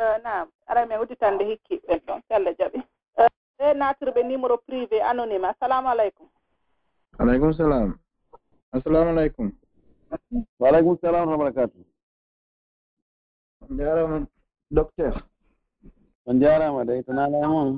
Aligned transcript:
Eh, 0.00 0.16
nam 0.24 0.48
ara 0.70 0.86
min 0.86 0.98
udditande 1.02 1.44
hikki 1.44 1.74
ɓen 1.86 2.00
ɗon 2.06 2.20
so 2.28 2.34
allah 2.34 2.54
jaɓi. 2.58 2.78
Eh, 3.22 3.28
e 3.64 3.74
natirɓe 3.80 4.20
numéro 4.24 4.56
privé 4.66 4.98
anonyme. 5.10 5.46
Assalamu 5.48 5.88
aleykum. 5.88 6.26
Aleykum 7.18 7.52
salam. 7.52 7.88
Assalamu 8.72 9.10
aleykum. 9.10 9.48
Waaleykum 10.60 10.96
salam 11.00 11.28
wa 11.30 11.36
barakatu 11.36 11.78
on 13.62 13.76
jarama 13.78 14.26
docteur. 14.70 15.14
On 16.26 16.40
jarama 16.40 16.84
de 16.86 17.02
to 17.02 17.12
naalamoon 17.12 17.70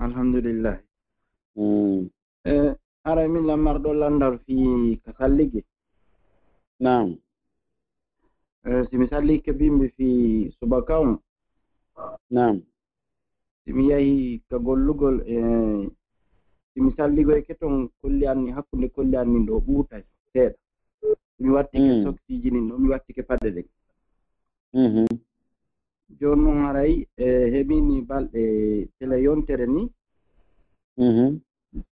e 0.00 0.04
hmm. 1.60 2.08
eh, 2.44 2.74
ara 3.04 3.28
min 3.28 3.46
lammarɗo 3.46 3.92
landal 4.00 4.38
fi 4.46 4.54
kasalligi 5.04 5.60
nam 6.80 7.18
Eh, 8.66 8.82
si 8.90 8.96
mi 8.98 9.06
sallii 9.08 9.40
ka 9.44 9.52
bimɓe 9.52 9.86
fi 9.96 10.06
subaka 10.58 10.94
on 11.00 11.18
nam 12.30 12.54
si 13.62 13.72
mi 13.72 13.88
yahi 13.90 14.42
ka 14.48 14.56
gollugol 14.58 15.16
e 15.26 15.36
si 16.72 16.78
mi 16.80 16.90
salligo 16.96 17.32
e 17.36 17.42
keton 17.46 17.74
kolli 18.00 18.24
anni 18.26 18.50
hakkunde 18.56 18.88
kolli 18.94 19.16
anni 19.16 19.38
ɗo 19.46 19.54
ɓuutay 19.66 20.02
seeɗa. 20.32 20.56
Mi 21.40 21.48
wattike 21.54 21.86
ke 21.88 21.94
mm. 21.94 22.04
soksiiji 22.04 22.48
nin 22.50 22.68
ɗo 22.68 22.74
mi 22.82 22.88
wattike 22.92 23.22
paɗɗe 23.28 23.48
ɗen 23.56 23.66
mm-hmm. 24.74 25.06
jooni 26.18 26.42
noon 26.42 26.58
haray 26.66 26.92
e 27.16 27.26
heɓini 27.52 27.94
balɗe 28.08 28.42
tele 28.98 29.16
yontere 29.26 29.66
ni. 29.74 29.82
Mm-hmm. 31.00 31.30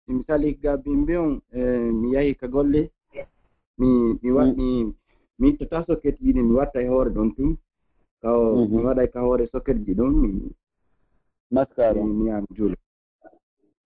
Si 0.02 0.08
mi 0.12 0.22
salii 0.26 0.58
ga 0.62 0.72
bimbe 0.84 1.14
on 1.24 1.32
eh, 1.58 1.90
mi 2.00 2.08
yahi 2.14 2.34
ka 2.40 2.46
golle 2.54 2.82
mi 3.78 3.88
mi 4.22 4.28
mm. 4.30 4.36
waɗmi 4.36 4.68
mi 5.38 5.48
ittata 5.48 5.84
soket 5.86 6.16
ji 6.20 6.32
ɗi 6.32 6.42
mi 6.42 6.54
watta 6.54 6.80
e 6.80 6.88
hoore 6.88 7.10
ɗon 7.10 7.34
tun. 7.36 7.56
Ka 8.20 8.28
mhm. 8.30 8.76
mi 8.76 8.82
waɗay 8.84 9.08
ka 9.12 9.20
hoore 9.20 9.46
soket 9.52 9.76
ji 9.84 9.94
ɗon 9.94 10.12
mi 10.20 10.30
maskaro. 11.50 12.04
mi 12.04 12.28
yaami 12.28 12.46
juula 12.56 12.76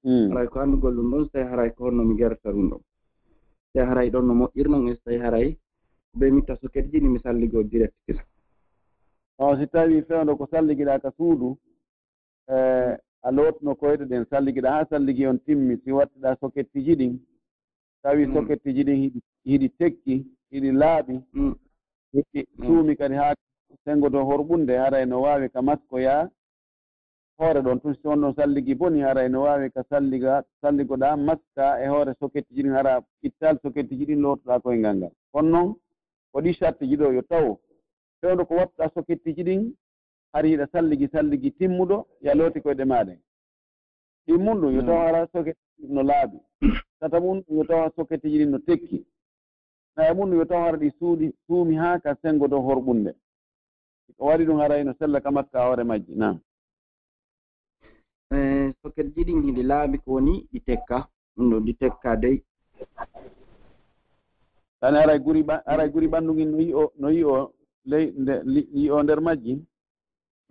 hmm. 0.04 0.30
haray 0.30 0.46
ko 0.48 0.60
anndugol 0.60 0.94
ɗum 0.96 1.10
ɗon 1.10 1.24
so 1.24 1.30
tawi 1.32 1.46
haray 1.50 1.70
ko 1.74 1.84
honno 1.84 2.04
mi 2.04 2.14
gerata 2.16 2.50
ɗum 2.52 2.68
ɗon. 2.70 2.80
So 2.80 3.72
tawi 3.72 3.86
haray 3.86 4.10
ɗon 4.10 4.26
no 4.26 4.34
moƴƴirnon 4.34 4.88
e 4.88 4.94
so 4.94 5.00
tawi 5.04 5.18
haray 5.18 5.58
ɓe 6.18 6.30
mitta 6.30 6.56
soket 6.56 6.90
ji 6.90 7.00
ɗi 7.00 7.08
mi 7.08 7.18
salligo 7.18 7.62
direct 7.62 7.94
kisa 8.06 8.24
o 9.38 9.56
si 9.56 9.66
tawi 9.66 10.02
fewndo 10.02 10.36
ko 10.36 10.46
salligiɗa 10.46 11.00
ka 11.02 11.10
suudu 11.16 11.58
e, 12.48 12.54
a 13.22 13.30
lotno 13.30 13.74
koyɗe 13.74 14.04
ɗen 14.10 14.24
salligiɗa 14.30 14.70
haa 14.70 14.84
salligi 14.90 15.26
on 15.26 15.38
timmi 15.44 15.76
si 15.84 15.92
wattiɗa 15.92 16.36
sokettiji 16.40 16.94
ɗin 16.96 17.18
tawi 18.02 18.24
hmm. 18.24 18.34
sokettiji 18.34 18.82
ɗin 18.84 18.98
hiɗi 19.44 19.68
tekki 19.78 20.26
iɗi 20.56 20.70
laaɓi. 20.80 21.14
Mm. 21.32 21.54
Iɗi 22.18 22.40
mm. 22.58 22.66
suumi 22.66 22.96
kadi 22.96 23.14
haa 23.14 23.34
sengoto 23.84 24.18
horɓunde 24.28 24.72
haray 24.78 25.04
no 25.06 25.20
waawi 25.22 25.48
ka 25.52 25.62
maskoya 25.62 26.30
hoore 27.38 27.60
ɗon 27.62 27.80
tun 27.80 27.94
so 28.02 28.10
on 28.10 28.20
ɗon 28.20 28.34
salligi 28.34 28.74
boni 28.74 29.00
haray 29.00 29.28
no 29.28 29.42
waawi 29.42 29.70
ka 29.70 29.82
salliga 29.88 30.44
salligoɗa 30.60 31.16
maska 31.16 31.80
e 31.82 31.86
hoore 31.88 32.14
soketiji 32.20 32.62
ɗin 32.62 32.72
hara 32.72 33.00
ittal 33.22 33.58
soketiji 33.62 34.04
ɗin 34.06 34.20
lootoɗa 34.22 34.60
koye 34.62 34.78
ngal 34.78 34.96
ngal. 34.96 35.12
Kono 35.32 35.48
noon 35.50 35.74
ko 36.32 36.40
ɗi 36.40 36.52
sartiji 36.58 36.96
ɗo 36.96 37.12
yo 37.14 37.22
taw 37.22 37.56
fewndo 38.20 38.44
ko 38.46 38.54
wattuɗa 38.54 38.90
soketiji 38.94 39.42
ɗin 39.44 39.72
har 40.32 40.44
yiɗa 40.46 40.66
salligi 40.72 41.08
salligi 41.12 41.50
timmuɗo 41.58 42.06
ya 42.20 42.34
looti 42.34 42.60
koye 42.60 42.74
ɗemaɗen 42.74 43.18
ɗimmum 44.26 44.60
ɗum 44.60 44.74
yo 44.74 44.82
taw 44.82 44.98
hara 44.98 45.26
soketiji 45.32 45.82
ɗin 45.82 45.94
no 45.94 46.02
laaɓi. 46.02 46.38
Tata 47.00 47.20
mum 47.20 47.38
ɗum 47.40 47.56
yo 47.58 47.64
tawa 47.64 47.90
soketiji 47.96 48.38
ɗin 48.38 48.50
no 48.50 48.58
tekki. 48.58 49.06
tawi 50.00 50.16
mum 50.16 50.32
yo 50.32 50.44
taw 50.44 50.62
hara 50.64 50.76
ɗi 50.78 50.88
suuɗi 50.98 51.26
suumi 51.46 51.74
haa 51.76 51.98
ka 52.02 52.10
senngo 52.22 52.48
dow 52.48 52.62
horɓunde. 52.62 53.10
Ko 54.16 54.24
waɗi 54.26 54.44
ɗum 54.46 54.58
haray 54.60 54.84
no 54.84 54.92
sella 54.98 55.20
ka 55.20 55.30
makka 55.30 55.58
hoore 55.64 55.84
majji 55.84 56.12
nam 56.16 56.40
eh, 58.32 58.72
soket 58.82 59.06
kadi 59.06 59.14
jiɗin 59.14 59.42
hiɗi 59.44 59.62
laabi 59.62 59.98
ko 59.98 60.10
woni 60.12 60.48
ɗi 60.52 60.58
tekka 60.66 61.08
ɗum 61.36 61.50
ɗo 61.50 61.56
ɗi 61.66 61.72
tekka 61.80 62.16
dey. 62.22 62.36
Tani 64.80 64.98
aray 64.98 65.18
guri 65.18 65.44
aray 65.66 65.88
guri 65.92 66.06
ɓanndugin 66.08 66.50
no 66.50 66.58
yi 66.58 66.72
o 66.74 66.92
no 67.00 67.08
yi 67.08 67.22
o 67.24 67.52
ley 67.84 68.04
yi 68.72 68.90
o 68.90 69.02
nder 69.02 69.20
majji? 69.20 69.54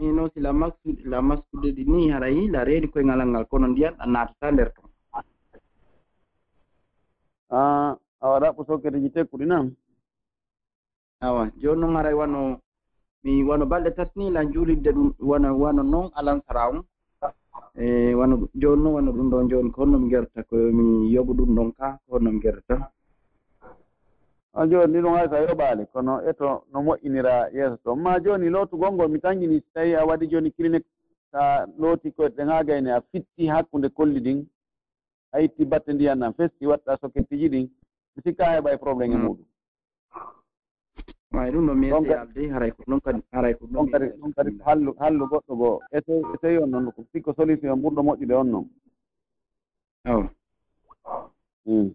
I 0.02 0.06
noon 0.06 0.30
si 0.34 0.40
la 0.40 0.54
maskude 0.54 1.02
la 1.06 1.22
maskude 1.22 1.72
ɗi 1.76 1.84
ni 1.88 2.10
haray 2.12 2.48
la 2.54 2.64
reedi 2.64 2.88
koye 2.88 3.06
ngalal 3.06 3.28
ngal 3.30 3.46
kono 3.50 3.68
ndiyan 3.68 3.96
ɗa 3.98 4.06
naatata 4.06 4.52
nder 4.52 4.70
ton. 4.76 4.86
Ah, 7.52 7.98
a 8.22 8.28
waɗa 8.30 8.54
ko 8.56 8.64
sokketeji 8.68 9.10
tekkuɗi 9.10 9.46
nan 9.46 9.76
awa 11.22 11.52
jooni 11.62 11.82
noon 11.82 11.96
haray 11.96 12.14
wano 12.14 12.60
mi 13.24 13.44
wano 13.44 13.66
balɗe 13.66 13.92
tati 13.96 14.20
ni 14.20 14.32
lan 14.32 14.52
juulidde 14.54 14.92
ɗum 14.92 15.14
wano 15.20 15.58
wano 15.60 15.84
noon 15.84 16.12
alansara 16.16 16.70
on 16.70 16.84
e 17.76 18.14
wano 18.14 18.48
jooni 18.56 18.84
noon 18.84 18.94
wano 18.96 19.12
ɗum 19.12 19.30
ɗon 19.32 19.50
jooni 19.50 19.72
ko 19.72 19.82
honno 19.82 20.00
mi 20.00 20.10
gerta 20.10 20.44
komi 20.44 21.12
yoɓa 21.14 21.34
ɗum 21.38 21.56
ɗon 21.56 21.72
ka 21.78 22.00
ko 22.08 22.16
honno 22.16 22.32
mi 22.32 22.40
gerta 22.40 22.92
a 24.54 24.68
jooni 24.68 24.94
ɗi 24.94 25.02
ɗum 25.02 25.14
hay 25.16 25.28
sa 25.30 25.40
yoɓaali 25.46 25.86
kono 25.92 26.22
eto 26.30 26.64
no 26.72 26.82
moƴƴinira 26.82 27.50
yeeso 27.54 27.78
toon 27.84 28.02
ma 28.02 28.20
jooni 28.20 28.50
lootu 28.50 28.78
gonngol 28.78 29.10
mi 29.12 29.20
tanngini 29.20 29.60
so 29.60 29.68
tawi 29.74 29.96
a 29.96 30.06
waɗi 30.06 30.28
jooni 30.28 30.52
clinique 30.52 30.88
sa 31.32 31.66
looti 31.78 32.12
koye 32.12 32.30
ɗeŋaa 32.30 32.64
gayne 32.66 32.92
a 32.92 33.02
fitti 33.12 33.48
hakkunde 33.48 33.90
kolli 33.90 34.20
ɗin 34.20 34.46
a 35.32 35.40
itti 35.42 35.66
batte 35.66 35.94
ndiyan 35.94 36.20
ɗan 36.20 36.34
festi 36.34 36.66
waɗɗa 36.66 36.98
sokettiji 37.02 37.50
ɗin. 37.50 37.68
mi 38.16 38.22
sikka 38.24 38.44
a 38.46 38.54
heɓa 38.56 38.70
hmm. 38.70 38.76
e 38.76 38.84
probléme 38.84 39.16
e 39.16 39.18
muɗum 39.18 39.46
ay 41.40 41.52
ɗum 41.52 41.66
ɗo 41.68 41.74
mi 41.76 41.88
alde 41.92 42.42
haray 42.54 42.72
ko 42.72 42.84
noon 42.88 43.02
kadi 43.02 43.22
haray 43.32 43.54
ko 43.54 43.66
ɗon 43.74 43.92
kadi 43.92 44.06
ɗon 44.20 44.34
kadi 44.36 44.52
hallu 44.66 44.92
hallu 45.00 45.26
goɗɗo 45.32 45.54
goo 45.58 45.80
essayi 45.92 46.58
on 46.64 46.68
noon 46.72 46.92
sikko 47.12 47.34
solution 47.34 47.82
ɓurɗo 47.82 48.02
moƴƴude 48.04 48.34
on 48.36 48.52
noon 48.52 48.66
aw 50.06 50.22
hmm. 51.66 51.90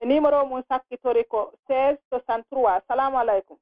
e 0.00 0.06
numéro 0.06 0.46
mum 0.46 0.62
sakkitori 0.68 1.24
ko 1.28 1.52
16 1.68 1.98
63 2.10 2.80
salamu 2.88 3.16
aleykum. 3.18 3.56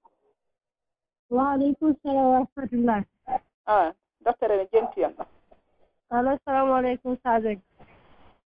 Waaleykum 1.31 1.95
salam 2.03 2.25
wa 2.33 2.39
rahmatullah 2.39 3.05
a 3.27 3.39
ah, 3.67 3.93
docteur 4.25 4.51
ene 4.53 4.67
jenti 4.73 5.01
ɗo 5.17 5.25
alo 6.11 6.39
salamu 6.45 6.73
aleykum 6.75 7.17
sadek 7.23 7.59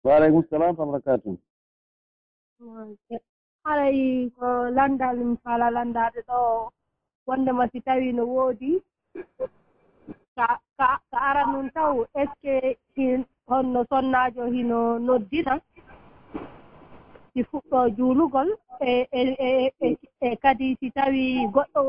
waaleykum 0.04 0.44
salam 0.50 0.76
wa 0.78 0.86
barakatuh 0.86 1.36
haray 3.64 4.28
ko 4.36 4.48
landal 4.76 5.16
mi 5.28 5.36
faala 5.44 5.68
landade 5.76 6.20
ɗo 6.28 6.38
wondema 7.26 7.64
si 7.72 7.78
tawi 7.86 8.08
no 8.12 8.24
woodi. 8.34 8.72
Ka 10.36 10.48
ka 10.78 10.88
ka 11.10 11.18
aran 11.28 11.48
nun 11.52 11.68
taw 11.76 11.94
est 12.20 12.30
ce 12.42 12.54
que 12.94 13.06
honno 13.48 13.80
sonnaajo 13.90 14.44
hino 14.54 14.80
noddina? 15.06 15.54
Si 17.32 17.40
fuɗɗo 17.48 17.78
juulugol 17.96 18.48
e, 18.80 18.92
e, 19.20 19.22
e, 19.48 19.88
e 20.26 20.28
kadi 20.42 20.76
si 20.80 20.88
tawi 20.96 21.24
goɗɗo 21.54 21.80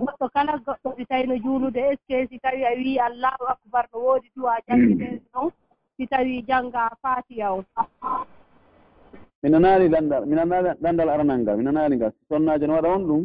goɗɗo 0.00 0.26
kala 0.34 0.52
goɗɗo 0.66 0.88
si 0.96 1.04
tawi 1.10 1.24
no 1.26 1.36
juulude 1.44 1.80
est 1.90 2.00
ce 2.00 2.06
que 2.08 2.26
si 2.30 2.36
tawi 2.44 2.62
a 2.64 2.72
wii 2.78 2.98
allahu 3.08 3.44
akbar 3.54 3.84
no 3.92 3.98
woodi 4.06 4.28
duwa 4.36 4.54
janggueɗen 4.66 5.16
noon 5.34 5.50
si 5.96 6.06
tawi 6.06 6.42
jannga 6.48 6.82
fatiya 7.02 7.46
o. 7.56 7.64
mi 9.42 9.50
naali 9.50 9.88
landal 9.88 10.26
mi 10.26 10.34
naali 10.36 10.70
landal 10.80 11.08
aranal 11.10 11.38
ngal 11.42 11.56
mi 11.58 11.64
naali 11.64 11.96
ngal. 11.96 12.12
Si 12.12 12.22
sonnajo 12.28 12.66
no 12.66 12.74
waɗa 12.74 12.88
on 12.94 13.04
ɗum. 13.08 13.24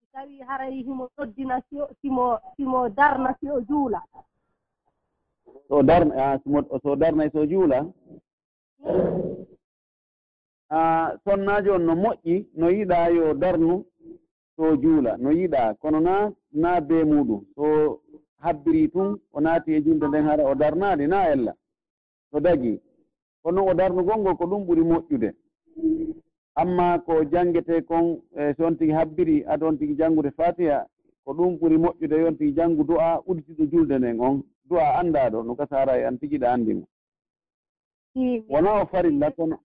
Si 0.00 0.06
tawi 0.12 0.36
haray 0.48 0.82
himo 0.86 1.08
ɗoddina 1.16 1.56
simo 2.00 2.38
simo 2.56 2.88
darna 2.88 3.30
si 3.40 3.50
o 3.50 3.60
juula. 3.68 4.00
Ah, 4.14 4.24
so 5.68 5.82
darna 5.82 6.14
a 6.34 6.38
simo 6.42 6.60
so 6.82 6.96
darnay 6.96 7.30
so 7.32 7.46
juula? 7.46 7.78
Hmm. 8.82 9.44
Ah, 10.70 11.06
a 11.12 11.18
sonnajo 11.24 11.74
on 11.74 11.86
no 11.86 11.94
moƴƴi 11.94 12.46
no 12.54 12.66
yiɗaa 12.70 13.08
yo 13.16 13.34
darnu 13.34 13.84
so 14.56 14.76
juula 14.76 15.16
no 15.16 15.30
yiɗaa. 15.30 15.74
Kono 15.80 16.00
na 16.00 16.30
na 16.52 16.80
bee 16.80 17.04
muɗum 17.04 17.44
so 17.54 18.00
habbirii 18.44 18.88
tun 18.92 19.18
o 19.32 19.40
naati 19.40 19.72
e 19.74 19.80
julde 19.82 20.06
nden 20.08 20.24
hara 20.28 20.44
o 20.44 20.54
darnaali 20.54 21.06
na 21.06 21.28
ella 21.32 21.52
so 22.30 22.40
dagii. 22.40 22.80
kono 23.48 23.64
o 23.66 23.74
darnugol 23.74 24.18
ngol 24.20 24.36
ko 24.36 24.44
ɗum 24.46 24.66
ɓuri 24.66 24.82
moƴƴude. 24.84 25.32
Amma 26.54 26.98
ko 26.98 27.24
janngetee 27.24 27.80
kon 27.82 28.20
e 28.36 28.52
so 28.56 28.66
on 28.66 28.76
tigi 28.76 28.92
habbiri 28.92 29.44
ado 29.46 29.66
on 29.68 29.78
tigi 29.78 29.94
janngude 29.96 30.30
fatiha 30.36 30.84
ko 31.24 31.32
ɗum 31.32 31.56
ɓuri 31.58 31.76
moƴƴude 31.78 32.16
yon 32.20 32.36
tigi 32.36 32.52
janngu 32.52 32.84
du'a 32.84 33.22
udditiɗo 33.26 33.64
julde 33.70 33.98
nden 33.98 34.20
on 34.20 34.42
du'a 34.68 34.98
anndaɗo 35.00 35.42
no 35.42 35.54
gasara 35.54 35.96
e 35.98 36.04
an 36.04 36.18
tigiɗa 36.18 36.52
anndimo 36.52 36.84
wona 38.48 38.82
o 38.82 38.86
farilla 38.86 39.30
kono. 39.30 39.56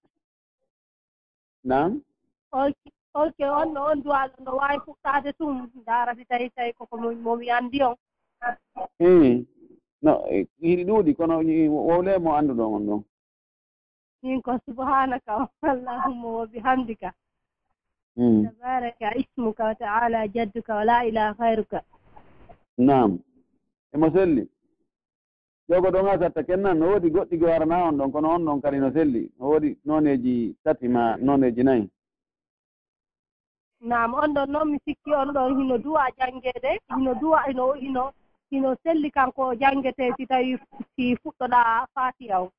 Nam 1.63 2.01
ok 3.13 3.39
on 3.43 3.77
on 3.77 4.01
duwaɗo 4.01 4.43
no 4.45 4.51
waawi 4.55 4.79
fuɗɗaade 4.85 5.33
tum 5.37 5.69
ndaara 5.81 6.15
si 6.15 6.25
tawi 6.25 6.49
tawi 6.55 6.73
koko 6.73 6.97
momi 6.97 7.49
anndi 7.51 7.81
on. 7.83 7.95
I 8.99 9.45
no 10.01 10.23
e, 10.31 10.47
hiɗi 10.61 10.85
ɗuuɗi 10.85 11.15
kono 11.15 11.43
wowle 11.69 12.17
mo 12.19 12.31
annduɗon 12.31 12.73
on 12.75 12.85
ɗon. 12.87 13.03
min 14.23 14.41
ko 14.41 14.57
subhanaka 14.65 15.47
allahumma 15.61 16.27
wa 16.27 16.45
bihamdika. 16.47 17.11
Hmm. 18.15 18.45
Tabaraka 18.45 19.15
ismuka 19.19 19.63
wa 19.63 19.75
taala 19.75 20.27
jadduka 20.27 20.75
wa 20.75 20.83
la 20.85 21.03
ilaha 21.05 21.33
hayruka 21.39 21.81
nam 22.77 23.19
emo 23.93 24.09
selli? 24.13 24.47
Jogo 25.69 25.89
ɗon 25.91 26.05
ha 26.07 26.19
satta 26.19 26.43
kennan 26.43 26.79
no 26.79 26.87
woodi 26.91 27.09
goɗɗi 27.09 27.37
go 27.39 27.47
warana 27.47 27.83
on 27.87 27.97
ɗon 27.97 28.11
kono 28.11 28.29
on 28.29 28.45
ɗon 28.45 28.61
kadi 28.61 28.77
no 28.79 28.91
selli. 28.91 29.29
No 29.39 29.45
woodi 29.49 29.77
noneji 29.85 30.55
tati 30.63 30.87
ma 30.87 31.15
noneji 31.17 31.63
nayi. 31.63 31.89
Nam 33.81 34.13
on 34.13 34.33
ɗon 34.33 34.49
noon 34.51 34.71
mi 34.71 34.77
sikki 34.85 35.11
on 35.13 35.33
ɗon 35.33 35.57
hino 35.59 35.77
duwa 35.77 36.07
janngede 36.17 36.79
hino 36.95 37.13
duwa 37.15 37.41
hino 37.47 37.73
hino 37.73 38.11
hino 38.51 38.75
selli 38.83 39.11
kanko 39.11 39.55
janngete 39.55 40.13
si 40.17 40.25
tawi 40.27 40.57
si 40.95 41.15
fuɗɗoɗa 41.15 41.85
fatiya 41.95 42.41
o. 42.41 42.51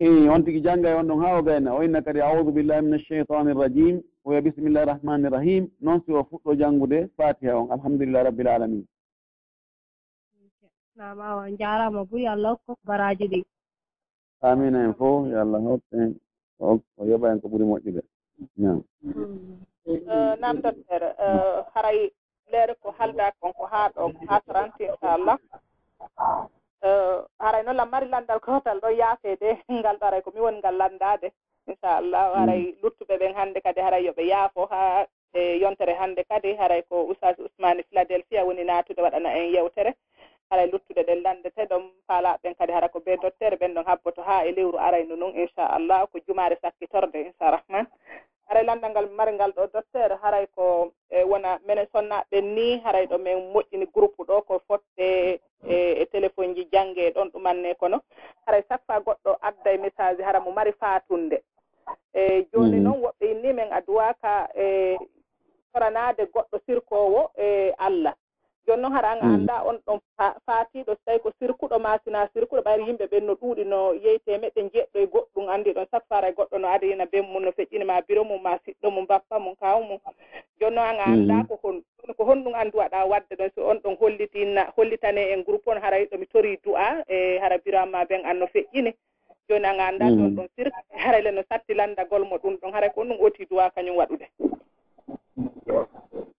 eyi 0.00 0.28
on 0.34 0.44
tigi 0.44 0.60
jannga 0.66 0.88
e 0.90 0.94
on 1.00 1.08
ɗon 1.08 1.20
haa 1.22 1.38
o 1.38 1.42
gayna 1.42 1.74
o 1.76 1.82
inna 1.86 2.02
kadi 2.02 2.20
audu 2.20 2.52
billahi 2.56 2.82
min 2.84 2.94
alcheitani 2.98 3.50
irrajim 3.54 3.96
oya 4.24 4.40
bisimillahi 4.46 4.84
irrahmani 4.86 5.26
irrahim 5.28 5.64
noon 5.80 6.00
si 6.04 6.12
o 6.12 6.22
fuɗɗo 6.30 6.54
janngude 6.60 6.98
fatiha 7.16 7.56
on 7.60 7.70
alhamdulillah 7.76 8.24
rabbil 8.28 8.48
alamin 8.48 8.84
nama 10.96 11.34
on 11.42 11.56
jarama 11.60 12.04
bo 12.10 12.16
yo 12.18 12.30
allah 12.36 12.50
hokko 12.54 12.76
baraji 12.90 13.26
ɗi 13.32 13.40
amina 14.42 14.84
en 14.86 14.94
fof 14.98 15.26
yo 15.32 15.40
allah 15.44 15.60
hokko 15.66 16.82
o 16.98 17.04
yoɓa 17.10 17.32
en 17.32 17.40
ko 17.40 17.48
ɓuri 17.48 17.64
moƴƴude 17.70 18.02
nam 18.56 18.78
nam 20.42 20.56
docteur 20.62 21.02
haray 21.74 22.10
leere 22.52 22.74
ko 22.82 22.88
haalda 22.98 23.32
kon 23.40 23.52
ko 23.58 23.64
haa 23.72 23.88
ɗo 23.94 24.12
ko 24.14 24.20
haa 24.30 24.40
taranti 24.46 24.84
inchallah 24.92 25.38
Eh, 26.82 27.18
haray 27.42 27.62
noon 27.64 27.76
lammari 27.76 28.06
landal 28.08 28.38
gotal 28.40 28.78
ɗo 28.80 28.88
yaafede 29.00 29.50
ngal 29.80 29.96
ɗo 29.98 30.04
aray 30.06 30.22
ko 30.22 30.30
mi 30.34 30.40
woni 30.40 30.58
ngal 30.58 30.76
landade. 30.78 31.28
Inchallah 31.66 32.34
haray 32.38 32.62
hmm. 32.62 32.78
luttuɓe 32.82 33.14
ɓen 33.20 33.34
hannde 33.34 33.60
kadi 33.60 33.80
haray 33.80 34.04
yoɓe 34.06 34.22
yaafo 34.32 34.66
haa 34.70 35.06
e 35.34 35.58
yontere 35.62 35.94
hannde 36.00 36.22
kadi 36.30 36.54
haray 36.54 36.82
ko 36.88 36.96
ousage 37.10 37.40
ousmani 37.42 37.82
philadelphia 37.82 38.44
woni 38.44 38.64
naatude 38.64 39.02
waɗana 39.02 39.30
en 39.38 39.52
yewtere. 39.54 39.94
Haray 40.50 40.70
luttude 40.70 41.02
ɗen 41.06 41.22
landete 41.22 41.62
ɗon 41.70 41.82
faalaɓe 42.06 42.38
ɓen 42.42 42.54
kadi 42.54 42.72
hara 42.72 42.88
ko 42.88 43.00
be 43.00 43.16
dottere 43.16 43.56
ɓen 43.56 43.74
ɗon 43.74 43.84
habboto 43.86 44.22
haa 44.22 44.44
e 44.44 44.52
lewru 44.52 44.78
arayno 44.78 45.16
noon 45.16 45.34
inchallah 45.36 46.06
ko 46.12 46.18
jumaare 46.26 46.56
sakkitorde 46.62 47.18
incharahman 47.26 47.86
haray 48.48 48.64
landal 48.64 48.90
ngal 48.90 49.08
marngal 49.10 49.52
ɗo 49.52 49.66
docteur 49.72 50.18
haray 50.22 50.46
ko 50.56 50.92
e 51.10 51.22
wona 51.24 51.58
minen 51.66 51.86
sonnaɓe 51.92 52.40
ni 52.40 52.80
haray 52.84 53.06
ɗo 53.06 53.18
min 53.18 53.52
moƴƴini 53.52 53.86
groupe 53.94 54.22
ɗo 54.24 54.42
ko 54.46 54.58
fotte 54.66 55.40
e, 55.68 55.74
e 56.02 56.04
téléphone 56.12 56.54
ji 56.54 56.68
jangge 56.72 57.10
ɗon 57.14 57.30
ɗumanne 57.32 57.74
kono. 57.74 58.00
Haray 58.46 58.62
chaque 58.68 58.84
fois 58.86 59.00
goɗɗo 59.04 59.36
adda 59.40 59.72
e 59.72 59.78
message 59.78 60.22
hara 60.24 60.40
mo 60.40 60.50
mari 60.52 60.72
fatunde 60.72 61.42
e 62.14 62.46
joni 62.52 62.76
mm. 62.76 62.82
noon 62.82 63.00
woɓɓe 63.02 63.24
inni 63.30 63.52
min 63.52 63.72
a 63.72 63.80
duwaka 63.80 64.48
e 64.54 64.96
soranade 65.72 66.24
goɗɗo 66.32 66.58
sirkowo 66.66 67.30
e 67.36 67.72
allah. 67.78 68.14
jooni 68.68 68.82
noon 68.82 68.92
hara 68.92 69.10
an 69.10 69.18
mm. 69.22 69.34
annda 69.34 69.62
on 69.64 69.78
ɗon 69.86 70.00
faatiɗo 70.46 70.92
so 70.92 71.00
tawi 71.06 71.18
ko 71.18 71.32
sirkuɗo 71.40 71.78
masina 71.78 72.28
sirkuɗo 72.34 72.62
ɓayri 72.62 72.84
yimɓe 72.86 73.06
ɓen 73.10 73.24
no 73.26 73.32
ɗuuɗi 73.34 73.64
no 73.64 73.92
yeyte 73.94 74.38
meɗe 74.38 74.60
jeɗɗo 74.72 74.98
e 75.00 75.06
goɗɗum 75.06 75.48
anndi 75.48 75.72
ɗon 75.72 75.86
sappo 75.90 76.06
fara 76.08 76.28
e 76.28 76.32
goɗɗo 76.32 76.58
no 76.60 76.68
adayina 76.68 77.06
ben 77.10 77.24
mum 77.24 77.42
no 77.42 77.50
feƴƴini 77.52 77.84
ma 77.86 78.00
biro 78.02 78.24
mum 78.24 78.42
ma 78.42 78.58
siɗɗo 78.64 78.90
mum 78.92 79.06
bappa 79.06 79.38
mum 79.38 79.54
kaw 79.56 79.80
mum. 79.82 79.98
Jooni 80.60 80.76
noon 80.76 80.86
an 80.86 81.00
annda 81.00 81.44
ko 81.48 81.58
hon 81.62 81.82
ko 82.16 82.24
honɗum 82.24 82.54
anndu 82.54 82.76
waɗa 82.78 83.04
waɗde 83.08 83.34
ɗon 83.38 83.50
so 83.54 83.68
on 83.70 83.78
ɗon 83.80 83.96
hollitinna 83.96 84.72
hollitane 84.76 85.32
en 85.32 85.42
groupe 85.44 85.66
on 85.70 85.80
hara 85.80 85.98
yiɗo 86.00 86.18
mi 86.18 86.26
torii 86.26 86.58
du'a 86.64 87.02
e 87.08 87.38
hara 87.38 87.58
biro 87.58 87.78
amma 87.78 88.04
ben 88.04 88.24
an 88.26 88.38
no 88.38 88.46
feƴƴini 88.46 88.92
jooni 89.48 89.64
an 89.66 89.80
annda 89.80 90.04
mm. 90.04 90.16
ɗon 90.18 90.34
ɗon 90.36 90.48
sir 90.56 90.70
harele 90.92 91.30
no 91.32 91.42
satti 91.48 91.74
landagol 91.74 92.24
mo 92.28 92.36
ɗum 92.36 92.56
ɗon 92.60 92.72
hara 92.72 92.90
ko 92.90 93.00
on 93.00 93.08
ɗum 93.08 93.20
oti 93.20 93.46
duwa 93.46 93.70
kañum 93.70 93.96
waɗude. 93.96 94.28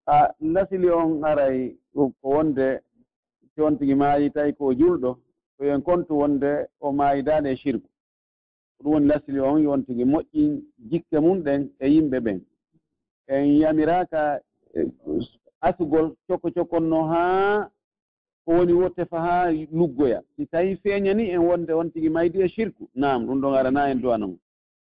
a 0.10 0.34
lasili 0.42 0.90
on 0.90 1.24
aray 1.24 1.76
ko 1.94 2.12
wonde 2.24 2.82
si 3.56 3.62
on 3.62 3.78
tigi 3.78 3.96
maayi 3.96 4.30
tawi 4.34 4.54
ko 4.54 4.74
julɗo 4.74 5.12
ko 5.58 5.66
yon 5.66 5.82
kontu 5.82 6.14
wonde 6.18 6.68
o 6.82 6.92
maayidade 6.92 7.50
e 7.52 7.56
shirku 7.56 7.88
ko 8.78 8.84
ɗum 8.84 8.94
woni 8.94 9.08
lasili 9.08 9.40
on 9.40 9.62
yon 9.64 9.86
tigi 9.86 10.04
moƴƴin 10.06 10.62
jikke 10.90 11.20
mum 11.20 11.44
ɗen 11.44 11.70
e 11.80 11.88
yimɓe 11.94 12.18
ɓen. 12.26 12.40
En 13.28 13.46
yamiraka 13.62 14.42
e, 14.74 14.82
asugol 15.62 16.16
cokko 16.28 16.50
cokkonno 16.56 17.04
haa 17.12 17.70
ko 18.46 18.52
woni 18.58 18.74
wo 18.74 18.90
tefa 18.90 19.20
haa 19.20 19.52
luggoya. 19.72 20.24
Si 20.36 20.46
tawi 20.48 20.76
feeñani 20.78 21.30
en 21.30 21.42
wonde 21.48 21.72
on 21.74 21.92
tigi 21.92 22.10
maydi 22.10 22.42
e 22.42 22.48
shirku 22.48 22.90
nam 22.96 23.26
ɗum 23.28 23.42
ɗon 23.42 23.56
arana 23.56 23.92
en 23.92 24.02
duwana 24.02 24.28
mum 24.28 24.40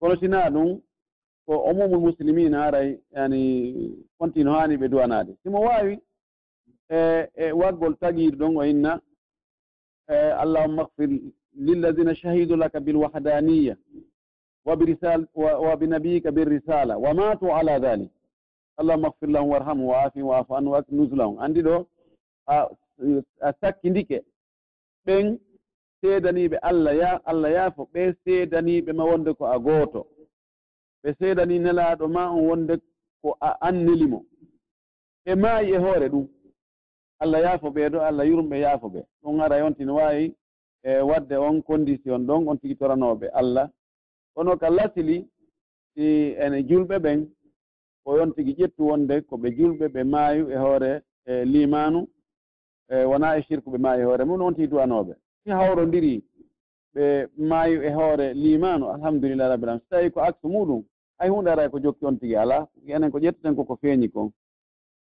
kono 0.01 0.17
sina 0.17 0.51
ɗum 0.51 0.81
ko 1.51 1.57
umumul 1.71 2.01
muslimina 2.01 2.65
aray 2.65 2.99
yani 3.11 3.43
konti 4.19 4.45
no 4.45 4.53
haani 4.55 4.77
ɓe 4.77 4.89
duwanade 4.89 5.33
simo 5.43 5.61
waawi 5.61 5.95
e 6.89 7.27
e 7.35 7.53
waggol 7.61 7.95
tagiir 8.01 8.35
ɗon 8.39 8.57
o 8.57 8.63
inna 8.65 9.01
e 10.09 10.15
allahumma 10.43 10.85
gfir 10.85 11.11
lilladina 11.67 12.15
shahidu 12.15 12.57
laka 12.57 12.81
bilwahdaniya 12.81 13.77
wa 14.65 15.77
binabiyika 15.77 16.31
birrisala 16.31 16.99
wa 16.99 17.15
matu 17.15 17.53
ala 17.55 17.79
dhalik. 17.79 18.11
Allahumma 18.77 19.11
gfir 19.11 19.29
lahum 19.29 19.51
warhamhum 19.51 19.87
wa 19.87 20.03
afihum 20.05 20.29
wa 20.29 20.39
afu 20.39 20.55
anhu 20.57 20.71
waknus 20.73 21.11
lahum 21.13 21.39
anndi 21.39 21.63
ɗo 21.63 21.87
a 22.47 23.53
sakkindike 23.61 24.23
ɓen 25.07 25.39
seedaniiɓe 26.01 26.57
allah 26.63 26.97
ya 26.97 27.21
allah 27.25 27.51
yaafo 27.53 27.89
ɓe 27.93 28.15
seedaniiɓe 28.25 28.93
ma 28.93 29.05
wonde 29.05 29.35
ko 29.35 29.47
a 29.47 29.59
gooto. 29.59 30.07
ɓe 31.03 31.15
seedani 31.19 31.59
nelaaɗo 31.59 32.09
ma 32.09 32.31
on 32.31 32.47
wonde 32.49 32.75
ko 33.23 33.37
a 33.41 33.51
anneli 33.61 34.07
mo. 34.07 34.25
Ɓe 35.25 35.35
maayi 35.35 35.73
e 35.75 35.79
hoore 35.79 36.09
ɗum. 36.09 36.27
Allah 37.23 37.41
yaafo 37.43 37.69
ɓee 37.71 37.89
ɗo 37.93 37.99
allah 38.01 38.27
yurumɓe 38.27 38.57
yaafo 38.61 38.89
ɓe. 38.89 39.01
Ɗum 39.23 39.41
ara 39.41 39.57
on 39.57 39.63
wontino 39.65 39.95
waawi 39.95 40.35
e 40.83 41.01
waɗde 41.01 41.37
on 41.37 41.63
condition 41.63 42.27
ɗon 42.27 42.49
on 42.49 42.57
tigi 42.59 42.75
toranooɓe 42.77 43.29
allah. 43.33 43.71
Kono 44.35 44.57
ka 44.57 44.71
lasili 44.71 45.27
si 45.95 46.35
ene 46.39 46.63
julɓe 46.69 46.99
ɓen 46.99 47.29
ko 48.05 48.17
yon 48.17 48.33
tigi 48.35 48.53
ƴettu 48.55 48.83
wonde 48.89 49.21
ko 49.29 49.37
ɓe 49.37 49.49
julɓe 49.57 49.89
ɓe 49.89 50.05
maayu 50.05 50.51
e 50.51 50.57
hoore 50.57 51.03
e 51.27 51.45
limanu 51.45 52.09
e 52.89 53.05
wonaa 53.05 53.37
e 53.39 53.43
sirku 53.43 53.71
ɓe 53.71 53.79
maayi 53.79 54.01
e 54.03 54.05
hoore 54.05 54.25
mum 54.25 54.43
on 54.43 54.55
tigi 54.55 54.69
duwanooɓe 54.69 55.15
si 55.45 55.51
hawrondiri 55.51 56.23
ɓe 56.95 57.29
maayu 57.37 57.83
e 57.83 57.91
hoore 57.93 58.35
limanu 58.35 58.89
alhamdulillah 58.95 59.49
rabbil 59.49 59.69
alamin 59.69 59.81
so 59.81 59.97
tawii 59.97 60.11
ko 60.11 60.21
acte 60.21 60.45
muɗum 60.49 60.83
hay 61.21 61.29
hunde 61.29 61.51
ara 61.51 61.69
ko 61.69 61.79
jokki 61.79 62.07
on 62.07 62.19
tigi 62.19 62.37
ala 62.37 62.67
enen 62.87 63.11
ko 63.11 63.19
ƴetteten 63.19 63.57
koko 63.57 63.77
feeñi 63.77 64.09
kon. 64.13 64.33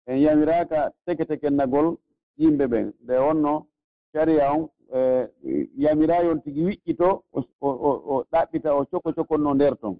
En 0.07 0.19
yamiraaka 0.19 0.93
teke 1.07 1.25
tekennagol 1.25 1.97
yimɓe 2.39 2.67
ɓen. 2.67 2.93
Nde 3.03 3.19
wonno 3.19 3.67
caria 4.13 4.53
on 4.53 4.69
e, 4.93 5.31
yamira 5.79 6.23
yon 6.25 6.43
tigi 6.43 6.63
wiƴƴito 6.65 7.23
o 7.61 8.25
ɗaɓɓita 8.33 8.75
o 8.75 8.85
cokko 8.91 9.13
cokkonno 9.13 9.55
nder 9.55 9.77
ton. 9.79 9.97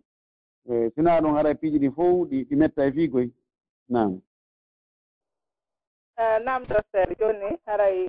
E 0.69 0.91
sina 0.95 1.21
ɗon 1.21 1.35
hara 1.35 1.55
piiji 1.55 1.79
ɗi 1.79 1.91
fof 1.95 2.29
ɗi 2.29 2.57
metta 2.57 2.85
e 2.87 2.93
fiigoy 2.93 3.31
nam 3.89 4.21
eh, 6.17 6.39
nam 6.45 6.65
docteur 6.67 7.09
jooni 7.19 7.59
haray 7.67 8.09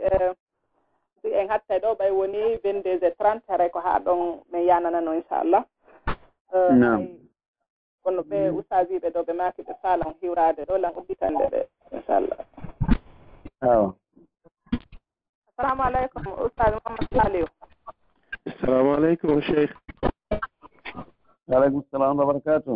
si 1.22 1.28
eh, 1.28 1.42
en 1.42 1.50
hattay 1.50 1.80
ɗo 1.80 1.96
ɓay 1.96 2.12
woni 2.12 2.58
vingt 2.64 2.84
deux 2.84 3.04
et 3.04 3.16
trente 3.18 3.46
haray 3.48 3.70
ko 3.70 3.80
haa 3.80 4.00
ɗon 4.00 4.42
min 4.52 4.66
yananano 4.66 5.14
inchallah. 5.14 5.66
Eh, 6.54 6.74
nam 6.74 7.21
kono 8.12 8.24
mm. 8.24 8.30
ɓe 8.30 8.40
usta 8.60 8.76
ɗo 9.14 9.22
ɓe 9.28 9.34
maaki 9.40 9.62
ɓe 9.68 9.74
faalan 9.82 10.14
hiwrade 10.22 10.62
ɗo 10.70 10.76
lan 10.84 10.94
ubbitande 11.00 11.46
ɓe 11.52 11.60
inchallah. 11.96 12.40
Awa. 13.70 13.88
Assalamu 15.50 15.82
aleykum 15.88 16.24
ustade 16.46 16.76
mahamad 16.76 17.08
saliw 17.16 17.48
assalamu 18.50 18.90
aleykum 18.98 19.42
cheikh. 19.48 19.74
Waaleykum 21.50 21.84
salam 21.92 22.18
wa 22.18 22.26
barakatu 22.30 22.74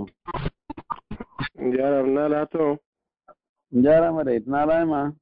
jaram 1.76 2.08
naala 2.16 2.46
to? 2.52 2.78
Jarama 3.84 4.24
de 4.24 4.34
naalama 4.52 5.14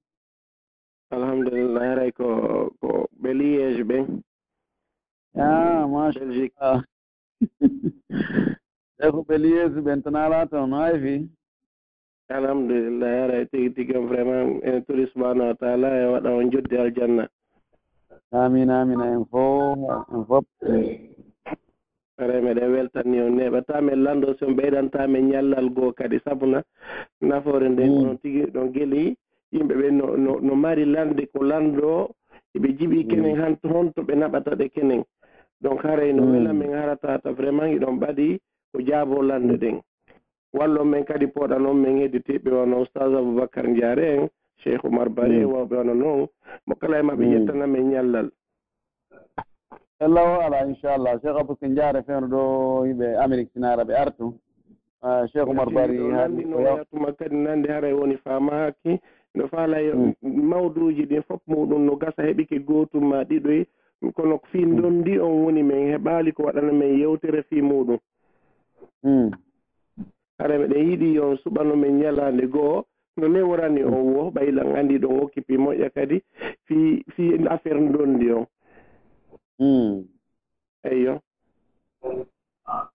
alhamdulillah 1.11 1.95
ray 1.97 2.11
ko 2.11 2.25
ko 2.81 2.89
ɓe 3.21 3.29
liége 3.39 3.83
ɓen 3.89 4.05
a 5.35 5.43
ah, 5.45 5.87
machallah 5.87 6.27
belgique. 6.27 6.53
ɗe 8.99 9.05
ko 9.13 9.19
ɓeli 9.27 9.49
yeesu 9.55 9.79
ɓen 9.85 10.01
tan 10.03 10.15
ala 10.15 10.45
tan 10.49 10.69
no 10.69 10.77
ayfi 10.87 11.15
alhamdulillah 12.29 13.11
ara 13.23 13.35
e 13.41 13.45
tigi 13.51 13.69
tigi 13.75 13.93
vraiment 14.09 14.61
en 14.63 14.81
tori 14.85 15.05
subahanahu 15.11 15.49
wa 15.51 15.55
taala 15.59 15.87
e 16.01 16.05
waɗa 16.13 16.29
on 16.31 16.51
joddi 16.51 16.77
aljanna. 16.77 17.27
Amin 18.31 18.69
amina 18.69 19.05
en 19.11 19.25
fo 19.25 19.73
en 20.13 20.23
fof. 20.25 20.45
Ara 22.17 22.41
meɗen 22.41 22.71
weltanni 22.71 23.21
on 23.21 23.35
neɓatamen 23.37 24.03
lando 24.03 24.33
so 24.39 24.45
on 24.47 24.55
ɓeydanta 24.55 25.07
ñallal 25.07 25.69
goo 25.75 25.91
kadi 25.93 26.19
sabuna 26.23 26.63
nafoore 27.21 27.69
nden 27.69 27.89
mm. 27.91 27.97
onon 27.97 28.17
tigi 28.17 28.45
ɗon 28.53 28.71
geli 28.73 29.15
yimɓe 29.51 29.73
ɓe 29.75 29.87
no 29.91 30.15
no 30.41 30.55
mari 30.55 30.85
lande 30.85 31.25
ko 31.33 31.43
lando 31.43 32.09
eɓe 32.55 32.67
jiɓi 32.77 33.03
mm. 33.03 33.07
kenen 33.09 33.35
han 33.41 33.53
honto 33.63 34.01
ɓe 34.01 34.13
naɓata 34.15 34.55
ɗe 34.55 34.69
kenen. 34.69 35.03
Donc 35.61 35.81
haray 35.83 36.13
no 36.13 36.23
mm. 36.23 36.31
wela 36.31 36.53
min 36.53 36.71
harata 36.73 37.19
ta 37.21 37.31
vraiment 37.31 37.67
iɗon 37.75 37.99
ɓaɗi 37.99 38.39
ko 38.73 38.81
jaabo 38.81 39.21
lande 39.21 39.57
ɗen. 39.57 39.81
Wallon 40.53 40.85
men 40.89 41.05
kadi 41.05 41.27
poɗanon 41.27 41.73
men 41.81 41.97
hedditiɓe 42.01 42.49
wono 42.51 42.77
oustage 42.81 43.15
aboubacar 43.17 43.65
diare 43.75 44.05
en 44.17 44.29
cheikh 44.61 44.83
oumar 44.85 45.09
bare 45.09 45.45
mm. 45.45 45.51
wawɓe 45.53 45.75
wono 45.77 45.93
noon. 45.93 46.27
Mo 46.67 46.75
kala 46.75 46.99
e 46.99 47.01
maɓe 47.03 47.23
yettana 47.31 47.65
mm. 47.67 47.71
men 47.71 47.89
ñallal. 47.91 48.29
Allah 49.99 50.23
o 50.25 50.41
ala 50.41 50.65
inchallah. 50.67 51.21
Cheikh 51.21 51.37
aboubacar 51.39 51.69
diare 51.69 52.03
fewno 52.03 52.27
ɗo 52.27 52.41
yimɓe 52.87 53.15
amérique 53.23 53.51
sinara 53.53 53.83
ɓe 53.83 53.93
artu 53.95 54.33
ah, 55.01 55.25
cheikh 55.27 55.47
oumar 55.47 55.69
bari 55.73 55.97
hanndino 56.11 56.59
yatuma 56.61 57.09
e 57.09 57.13
kadi 57.13 57.35
nande 57.35 57.67
haray 57.69 57.91
e 57.91 57.93
woni 57.93 58.17
famaki 58.17 58.99
no 59.35 59.47
faalay 59.47 59.89
e 59.89 59.93
mm. 59.93 60.13
mawduji 60.49 61.05
ɗin 61.05 61.21
fof 61.27 61.41
muɗum 61.47 61.85
no 61.85 61.95
gasa 61.95 62.23
heɓike 62.23 62.59
gootum 62.65 63.05
ma 63.09 63.23
ɗiɗoy. 63.23 63.65
Kono 64.15 64.39
fi 64.51 64.65
ndondi 64.65 65.17
on 65.19 65.43
woni 65.45 65.63
min 65.63 65.87
heɓaali 65.93 66.33
ko 66.33 66.43
waɗana 66.43 66.71
min 66.73 66.99
yewtere 66.99 67.43
fi 67.49 67.61
muɗum. 67.61 67.97
Hmm. 69.03 69.29
hara 70.39 70.57
miɗen 70.59 70.87
yiɗi 70.89 71.19
on 71.19 71.37
suɓano 71.43 71.75
men 71.75 71.99
ñalande 71.99 72.47
goho 72.47 72.85
no 73.17 73.27
ne 73.27 73.41
worani 73.41 73.83
on 73.83 74.13
wo 74.13 74.31
ɓaylan 74.31 74.75
anndi 74.75 74.97
ɗon 74.99 75.19
okkipi 75.23 75.57
moƴƴa 75.57 75.89
kadi 75.95 76.17
fi 76.65 77.03
fi 77.13 77.23
affaire 77.49 77.79
ndondi 77.81 78.31
on 78.31 78.45
hmm. 79.59 80.07
eyyo. 80.83 81.19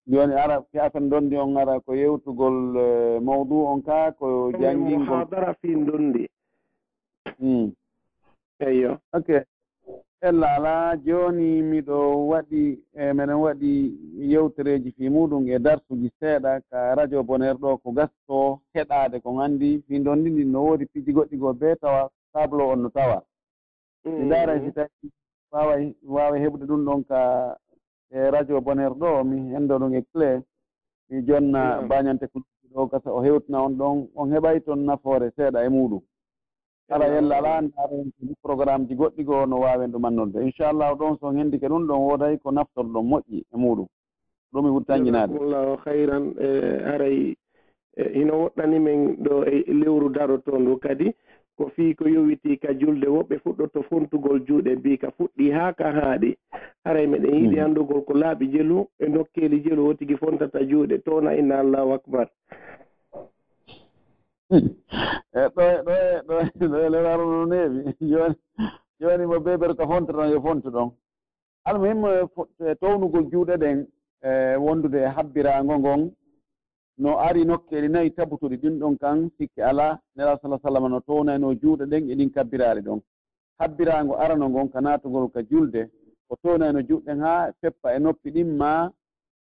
Joni 0.06 0.34
ara 0.34 0.62
fi 0.70 0.78
affaire 0.78 1.08
dondi 1.10 1.36
on 1.36 1.56
ara 1.56 1.80
ko 1.80 1.92
yewtugol 1.94 2.76
e, 2.76 3.20
mawdu 3.20 3.56
on 3.66 3.82
ka 3.82 4.12
ko 4.18 4.50
janngingol 4.60 5.06
hadara 5.06 5.54
fi 5.60 5.68
dondi 5.86 6.24
hmm. 7.38 7.68
eyyo. 8.60 8.98
Ok. 9.12 9.28
ella 10.20 10.46
ala 10.56 10.96
joni 11.04 11.62
miɗo 11.62 11.98
waɗi 12.30 12.62
e 12.92 13.12
meɗen 13.16 13.38
waɗi 13.44 13.70
yewtereeji 14.30 14.90
fii 14.96 15.08
muɗum 15.14 15.42
e 15.48 15.58
darsuji 15.64 16.08
seeɗa 16.18 16.52
ka 16.70 16.94
radio 16.98 17.22
bonaire 17.28 17.58
ɗo 17.62 17.70
ko 17.82 17.88
gasto 17.98 18.60
heɗaade 18.74 19.16
ko 19.22 19.30
gandi 19.38 19.70
min 19.88 20.02
ɗon 20.04 20.18
ndi 20.20 20.44
no 20.52 20.60
woodi 20.66 20.84
piji 20.92 21.10
goɗɗi 21.16 21.36
goo 21.40 21.52
bee 21.60 21.74
tawa 21.82 22.10
table 22.32 22.62
on 22.62 22.82
no 22.82 22.88
tawa. 22.88 23.22
Mi 24.04 24.10
mm. 24.24 24.28
daaran 24.30 24.60
si 24.64 24.70
tawi 24.72 24.86
wawa 25.52 25.74
waawa 26.14 26.36
heɓde 26.42 26.64
ɗum 26.66 26.84
ɗon 26.86 27.04
ka 27.08 27.20
e 28.10 28.30
radio 28.30 28.60
bonaire 28.60 28.94
ɗo 29.00 29.24
mi 29.24 29.36
henndo 29.54 29.78
ɗum 29.78 29.94
e 29.94 30.02
clé. 30.12 30.42
Mi 31.08 31.22
jonna 31.26 31.80
mm. 31.82 31.88
bañante 31.88 32.26
kuɗɗi 32.26 32.74
ɗo 32.74 32.86
gasa 32.90 33.10
o 33.12 33.20
hewtina 33.22 33.62
on 33.62 33.76
ɗon 33.78 34.08
on 34.14 34.30
heɓay 34.32 34.60
toon 34.64 34.84
nafoore 34.86 35.30
seeɗa 35.36 35.64
e 35.64 35.68
muɗum. 35.68 36.02
kala 36.88 37.06
yella 37.06 37.36
ala 37.38 37.60
ndaaren 37.62 38.12
programme 38.42 38.86
ji 38.88 38.94
goɗɗi 38.94 39.24
goo 39.24 39.46
no 39.46 39.60
waawen 39.60 39.92
ɗum 39.92 40.04
annorde 40.04 40.38
inchallahu 40.42 40.96
ɗon 40.98 41.18
son 41.20 41.36
henndike 41.36 41.68
ɗum 41.68 41.86
ɗon 41.86 42.00
wooday 42.00 42.36
ko 42.38 42.50
naftorɗon 42.50 43.04
moƴƴi 43.10 43.44
e 43.52 43.56
muɗum. 43.56 43.86
Ɗum 44.52 44.64
mi 44.64 44.70
wurtanjinaade 44.70 45.36
allahu 45.36 45.76
hayran 45.84 46.24
e 46.40 46.48
aray 46.92 47.36
e, 47.96 48.02
ino 48.20 48.32
woɗɗani 48.42 48.78
men 48.80 49.16
ɗo 49.24 49.44
e 49.44 49.72
lewru 49.72 50.08
daro 50.08 50.38
to 50.38 50.58
ndu 50.58 50.78
kadi 50.80 51.12
ko 51.56 51.68
fii 51.76 51.94
ko 51.94 52.08
yowiti 52.08 52.56
ka 52.58 52.72
julde 52.72 53.06
woɓɓe 53.06 53.36
fuɗɗoto 53.44 53.82
fontugol 53.82 54.40
juuɗe 54.46 54.76
mbi 54.76 54.98
ka 54.98 55.10
fuɗɗi 55.10 55.50
haa 55.52 55.72
ka 55.72 55.92
haaɗi. 55.92 56.36
Haray 56.84 57.06
meɗen 57.06 57.34
yiɗi 57.34 57.56
hmm. 57.56 57.64
anndugol 57.64 58.04
ko 58.04 58.12
laaɓi 58.14 58.46
jelu 58.52 58.88
e 58.98 59.06
nokkeeli 59.08 59.60
jelu 59.64 59.88
o 59.88 59.94
tigi 59.94 60.16
fontata 60.16 60.58
juuɗe 60.64 60.98
toona 61.04 61.36
inna 61.36 61.58
allahu 61.60 61.92
akbar. 61.92 62.28
Eh, 64.50 65.48
ɗo 65.54 65.64
ɗo 65.84 66.36
ɗo 66.70 66.88
lewlaru 66.92 67.24
no 67.30 67.44
neewi. 67.46 67.80
Joni 68.10 68.34
joni 69.00 69.24
mo 69.26 69.40
beber 69.40 69.74
ko 69.76 69.84
fonta 69.86 70.12
ɗon 70.12 70.30
yo 70.32 70.40
fontu 70.40 70.70
ɗon 70.70 70.88
almuhim 71.68 72.04
eh, 72.06 72.24
eh, 72.66 72.74
townugol 72.80 73.24
juuɗe 73.30 73.54
ɗen 73.62 73.86
e 74.22 74.56
wondude 74.56 74.98
e 75.04 75.08
habbirago 75.16 75.78
ngon 75.78 76.10
no 76.98 77.18
ari 77.18 77.44
nokkeeli 77.44 77.88
nayi 77.88 78.10
tabutuɗi 78.10 78.56
ɗin 78.56 78.78
ɗon 78.80 78.96
kan 78.98 79.30
sikke 79.36 79.60
alaa 79.62 80.00
nela 80.16 80.38
sala 80.40 80.58
sallam 80.62 80.88
no 80.88 81.00
townayno 81.00 81.52
juuɗe 81.60 81.84
ɗen 81.86 82.10
e 82.10 82.14
ɗin 82.14 82.30
kabbiraali 82.32 82.80
ɗon. 82.80 83.00
Habbiraango 83.60 84.14
arano 84.16 84.48
ngon 84.48 84.70
ka 84.72 84.80
naatugol 84.80 85.28
ka 85.30 85.40
julde 85.42 85.90
ko 86.26 86.36
townayno 86.42 86.80
juɗɗen 86.88 87.20
haa 87.20 87.52
feppa 87.60 87.94
e 87.94 87.98
noppi 87.98 88.30
ɗin 88.30 88.56
ma 88.56 88.90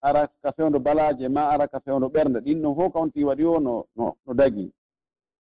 ara 0.01 0.27
ka 0.41 0.51
fewndo 0.53 0.79
balaaje 0.79 1.27
ma 1.27 1.49
ara 1.49 1.67
ka 1.67 1.79
fewndo 1.79 2.07
ɓernde 2.09 2.39
ɗin 2.39 2.61
ɗon 2.61 2.75
fof 2.75 2.93
kawnti 2.93 3.23
waɗi 3.23 3.43
o 3.43 3.59
no 3.59 3.85
no 3.97 4.15
no 4.25 4.33
dagi. 4.33 4.71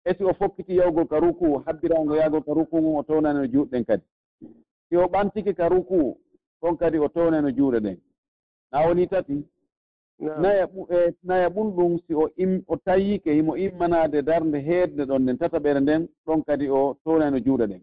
e 0.04 0.14
si 0.14 0.24
o 0.24 0.34
fokkiti 0.34 0.76
yawgol 0.76 1.06
ka 1.06 1.18
ruku 1.20 1.62
habbiraango 1.66 2.16
yahgo 2.16 2.40
ka 2.42 2.52
ruku 2.52 2.76
ngun 2.80 2.96
o 2.98 3.02
townani 3.02 3.38
no 3.38 3.46
juuɗɗen 3.46 3.84
kadi. 3.84 4.02
Si 4.88 4.96
o 4.96 5.06
ɓantike 5.08 5.54
ka 5.54 5.68
ruku 5.68 6.18
ɗon 6.62 6.76
kadi 6.76 6.98
o 6.98 7.08
townani 7.08 7.42
no 7.42 7.50
juuɗe 7.50 7.80
ɗen. 7.80 7.98
Na 8.72 8.86
woni 8.86 9.06
tati 9.08 9.44
naya 10.18 10.68
e 10.90 11.14
naya 11.22 11.48
ɓumɗum 11.48 11.98
si 12.06 12.14
o 12.14 12.28
im 12.36 12.62
o 12.68 12.76
tayyike 12.76 13.32
himo 13.32 13.56
immanaade 13.56 14.22
darnde 14.22 14.58
heedde 14.58 15.04
ɗon 15.04 15.22
nden 15.22 15.38
tataɓere 15.38 15.80
nden 15.80 16.08
ɗon 16.26 16.42
kadi 16.44 16.68
o 16.68 16.96
townani 17.04 17.30
no 17.30 17.38
juuɗe 17.44 17.66
ɗen. 17.66 17.80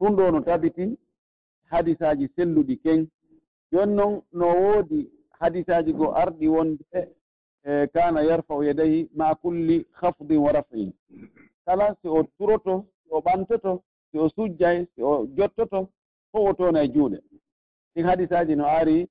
Ɗum 0.00 0.16
ɗo 0.16 0.30
no 0.30 0.40
tabiti 0.40 0.98
hadisaaji 1.70 2.28
selluɗi 2.36 2.76
ken 2.82 3.08
jooni 3.72 3.94
noon 3.94 4.22
no 4.32 4.46
woodi 4.46 5.10
hadisaaji 5.40 5.92
goo 5.92 6.12
arɗi 6.12 6.48
wonde 6.48 6.84
e 7.64 7.86
kana 7.92 8.22
yarfau 8.22 8.62
yedayi 8.62 9.08
ma 9.14 9.34
kulli 9.34 9.86
hafdin 9.92 10.38
wa 10.38 10.52
rafin. 10.52 10.92
kala 11.66 11.96
si 12.02 12.08
o 12.08 12.22
turoto 12.38 12.84
si 13.02 13.08
o 13.10 13.18
ɓantoto 13.20 13.82
si 14.10 14.18
o 14.18 14.28
sujjay 14.28 14.86
si 14.94 15.02
o 15.02 15.26
jottoto 15.36 15.88
fof 16.32 16.48
o 16.50 16.54
toona 16.54 16.82
e 16.84 16.88
juuɗe. 16.88 17.18
Ɗin 17.94 18.04
hadisaaji 18.06 18.56
no 18.56 18.64
aari 18.66 19.08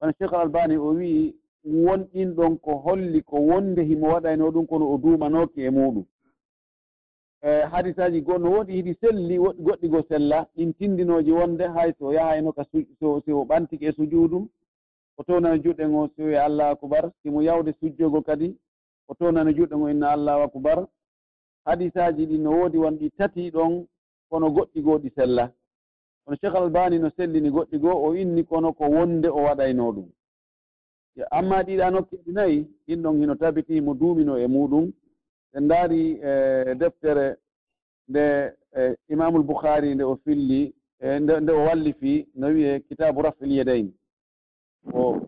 wono 0.00 0.12
cheikh 0.18 0.32
al 0.32 0.40
albani 0.40 0.76
o 0.76 0.88
wii 0.94 1.34
wonɗin 1.64 2.34
ɗon 2.34 2.58
ko 2.58 2.76
holli 2.84 3.22
ko 3.22 3.36
wonde 3.40 3.82
himo 3.82 4.06
waɗayno 4.12 4.50
ɗum 4.50 4.66
kono 4.66 4.92
o 4.94 4.98
duumanoki 4.98 5.60
e 5.62 5.70
muɗum 5.70 6.04
e 7.42 7.50
hadisaji 7.70 8.20
goo 8.20 8.38
no 8.38 8.50
woɗi 8.50 8.72
hiɗi 8.72 8.94
selli 9.00 9.38
woɗɗi 9.38 9.62
goɗɗi 9.62 9.88
goo 9.88 10.02
sella 10.08 10.46
ɗin 10.56 10.72
tindinooji 10.74 11.32
wonde 11.32 11.64
hay 11.74 11.92
so 11.98 12.12
yahayno 12.12 12.52
ka 12.52 12.64
so 13.00 13.44
ɓantike 13.44 13.88
e 13.88 13.92
sujuudu 13.92 14.48
o 15.16 15.22
townano 15.24 15.56
juuɗe 15.62 15.88
ngo 15.88 16.08
si 16.16 16.22
wiya 16.22 16.44
allahu 16.44 16.70
akubar 16.72 17.12
simo 17.22 17.42
yawde 17.42 17.72
sujjogo 17.80 18.22
kadi 18.22 18.56
o 19.08 19.14
townano 19.14 19.50
juuɗe 19.52 19.76
ngo 19.76 19.88
inna 19.90 20.10
allahu 20.10 20.42
akubar 20.42 20.86
hadisaji 21.68 22.26
ɗi 22.26 22.38
no 22.38 22.50
woodi 22.50 22.78
wonɗi 22.78 23.10
tati 23.18 23.50
ɗon 23.50 23.86
kono 24.30 24.46
goɗɗi 24.54 24.80
goo 24.82 24.98
ɗi 24.98 25.10
sella. 25.16 25.52
Kono 26.24 26.36
cheikh 26.40 26.54
albani 26.56 26.98
no 26.98 27.10
sellini 27.16 27.50
goɗɗi 27.50 27.76
goo 27.82 27.96
o 28.06 28.14
inni 28.14 28.42
kono 28.44 28.72
ko 28.72 28.84
wonde 28.94 29.28
o 29.28 29.40
waɗayno 29.46 29.92
ɗum. 29.94 30.08
Amma 31.30 31.62
ɗiɗa 31.66 31.90
nokkeeɗi 31.90 32.32
nayi 32.32 32.58
ɗin 32.86 33.02
ɗon 33.02 33.18
hino 33.20 33.34
tabiti 33.34 33.80
mo 33.80 33.92
duumino 33.94 34.34
e 34.38 34.46
muɗum. 34.46 34.92
Ɓe 35.52 35.58
ndaari 35.60 36.00
e 36.30 36.74
deftere 36.80 37.36
nde 38.08 38.24
e, 38.80 38.96
imamul 39.12 39.42
boukhari 39.42 39.94
nde 39.94 40.04
o 40.04 40.16
filli 40.24 40.72
e, 41.00 41.18
nde 41.20 41.40
nde 41.40 41.52
o 41.52 41.64
wallifi 41.66 42.26
no 42.34 42.46
wiye 42.46 42.80
kitabu 42.80 43.22
rafil 43.22 43.52
yedayn 43.52 43.88
o 44.94 45.20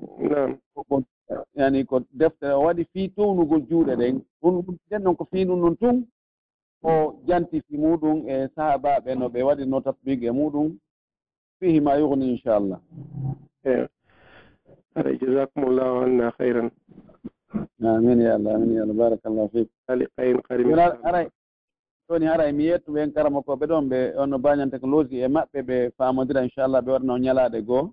yani 1.55 1.85
ko 1.85 2.01
deftere 2.13 2.53
o 2.55 2.63
waɗi 2.65 2.85
fii 2.93 3.09
townugol 3.15 3.63
juuɗe 3.69 3.95
ɗen. 3.97 4.17
Ɗum 4.43 4.55
ɗen 4.91 5.03
noon 5.03 5.17
ko 5.17 5.25
fii 5.31 5.45
ɗum 5.45 5.61
noon 5.61 5.77
tun. 5.77 6.07
o 6.83 7.21
jantiti 7.27 7.77
muɗum 7.77 8.29
e 8.29 8.49
sahabaɓe 8.55 9.15
no 9.19 9.29
ɓe 9.29 9.43
waɗino 9.43 9.81
tatbigue 9.85 10.29
e 10.29 10.33
muɗum 10.33 10.79
fihi 11.59 11.81
ma 11.81 11.95
yugni 11.99 12.31
inchallah. 12.33 12.81
Eyi 13.65 13.87
aɗa 14.97 15.11
jasakumullahu 15.21 15.97
anna 16.05 16.33
hayran 16.39 16.71
amin 17.85 18.21
ya 18.21 18.35
allah 18.35 18.55
amin 18.55 18.75
ya 18.75 18.83
allah. 18.83 18.95
Barakallahu 18.95 19.49
fik. 19.53 19.69
Ali 19.89 20.07
kayin 20.17 20.41
karimi 20.43 20.73
aray 21.05 21.29
joni 22.09 22.27
haray 22.27 22.53
mi 22.53 22.65
yettu 22.65 22.93
ɓen 22.93 23.13
karama 23.13 23.43
koɓe 23.43 23.67
ɗon 23.67 23.89
ɓe 23.89 24.17
onno 24.17 24.39
bañan 24.39 24.71
technologie 24.71 25.25
e 25.25 25.29
maɓɓe 25.29 25.63
ɓe 25.63 25.91
famodira 25.97 26.43
inchallah 26.43 26.81
ɓe 26.83 26.91
waɗano 26.93 27.19
ñalaɗe 27.19 27.61
goo. 27.67 27.93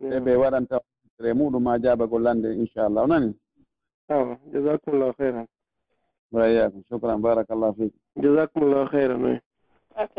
E 0.00 0.20
ɓe 0.20 0.36
waɗanta 0.36 0.80
e 1.24 1.32
muɗum 1.32 1.62
ma 1.62 1.78
jabagol 1.78 2.22
lande 2.22 2.52
inchallah. 2.54 3.04
O 3.04 3.06
nani? 3.06 3.32
Awa 4.08 4.36
jasakumullahu 4.52 5.14
hayran 5.18 5.46
wayakum 6.32 6.82
sukran 6.88 7.20
barakallah 7.22 7.74
fik. 7.76 7.92
Jasakumllahu 8.16 8.88
heyran 8.92 9.24
oy 9.24 9.38
ok. 9.96 10.16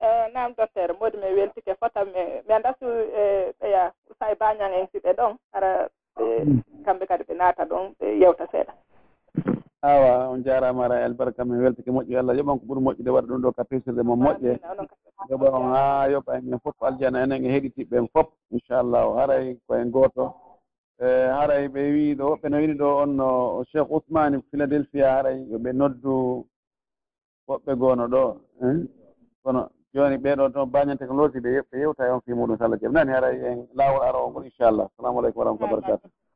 Eh, 0.00 0.26
Nam 0.34 0.52
docteur 0.56 0.92
modi 1.00 1.16
mi 1.16 1.32
weltike 1.34 1.72
fota 1.80 2.04
mi. 2.04 2.12
Andasu 2.52 2.84
e 3.16 3.52
ɓeya 3.60 3.92
usay 4.10 4.34
bañan 4.36 4.72
en 4.72 4.86
siɓe 4.92 5.12
ɗon 5.16 5.36
ara 5.52 5.88
kamɓe 6.84 7.06
kadi 7.08 7.24
ɓe 7.24 7.34
naata 7.36 7.64
ɗon 7.64 7.94
ɓe 8.00 8.06
yewta 8.20 8.46
seeɗa. 8.52 8.72
Awa 9.82 10.28
on 10.28 10.42
jarama 10.44 10.84
ara 10.84 11.00
e 11.00 11.04
albarka 11.04 11.44
min 11.44 11.60
weltike 11.64 11.88
moƴƴi 11.90 12.18
allah 12.18 12.34
yoɓan 12.36 12.58
ko 12.60 12.64
ɓuuri 12.68 12.80
moƴƴude 12.84 13.10
waɗa 13.10 13.26
ɗum 13.28 13.40
ɗo 13.42 13.52
ka 13.56 13.64
pesirde 13.64 14.02
mon 14.04 14.18
moƴƴe. 14.20 14.58
Yoɓa 15.30 15.46
on 15.52 15.72
ha 15.72 16.08
yoɓa 16.12 16.36
enen 16.38 16.58
fof 16.60 16.76
aljana 16.82 17.22
enen 17.24 17.44
e 17.44 17.48
heɗitiɓɓe 17.48 17.96
en 17.98 18.08
fof 18.12 18.26
inchallahu 18.52 19.16
haray 19.16 19.56
koyen 19.66 19.90
goto. 19.90 20.34
E, 20.98 21.06
haray 21.36 21.68
ɓe 21.68 21.80
wii 21.94 22.14
ɗo 22.18 22.24
woɓɓe 22.30 22.46
no 22.48 22.56
wini 22.58 22.74
ɗo 22.80 22.88
on 23.02 23.10
no 23.16 23.28
cheikh 23.70 23.90
ousmane 23.94 24.36
philadelphia 24.50 25.06
haray 25.16 25.38
yoɓe 25.52 25.70
noddu 25.72 26.12
woɓɓe 27.48 27.72
goono 27.80 28.04
ɗo 28.14 28.22
kono 29.42 29.60
jooni 29.94 30.16
ɓeeɗo 30.16 30.52
to 30.54 30.60
bañan 30.66 30.98
technologie 30.98 31.40
ɓe 31.40 31.50
ɓe 31.70 31.76
yewta 31.82 32.06
e 32.06 32.10
on 32.10 32.20
fi 32.24 32.32
muɗum 32.32 32.58
sallah 32.58 32.78
jeeɓe 32.80 32.92
nani 32.94 33.12
haray 33.12 33.36
en 33.48 33.68
laawol 33.74 34.02
aroo 34.08 34.30
ngol 34.30 34.44
inchallah. 34.44 34.88
Salamu 34.96 35.18
aleykum 35.20 35.38
wa 35.40 35.44
rahmatullah 35.44 35.80
barakatu 35.80 36.08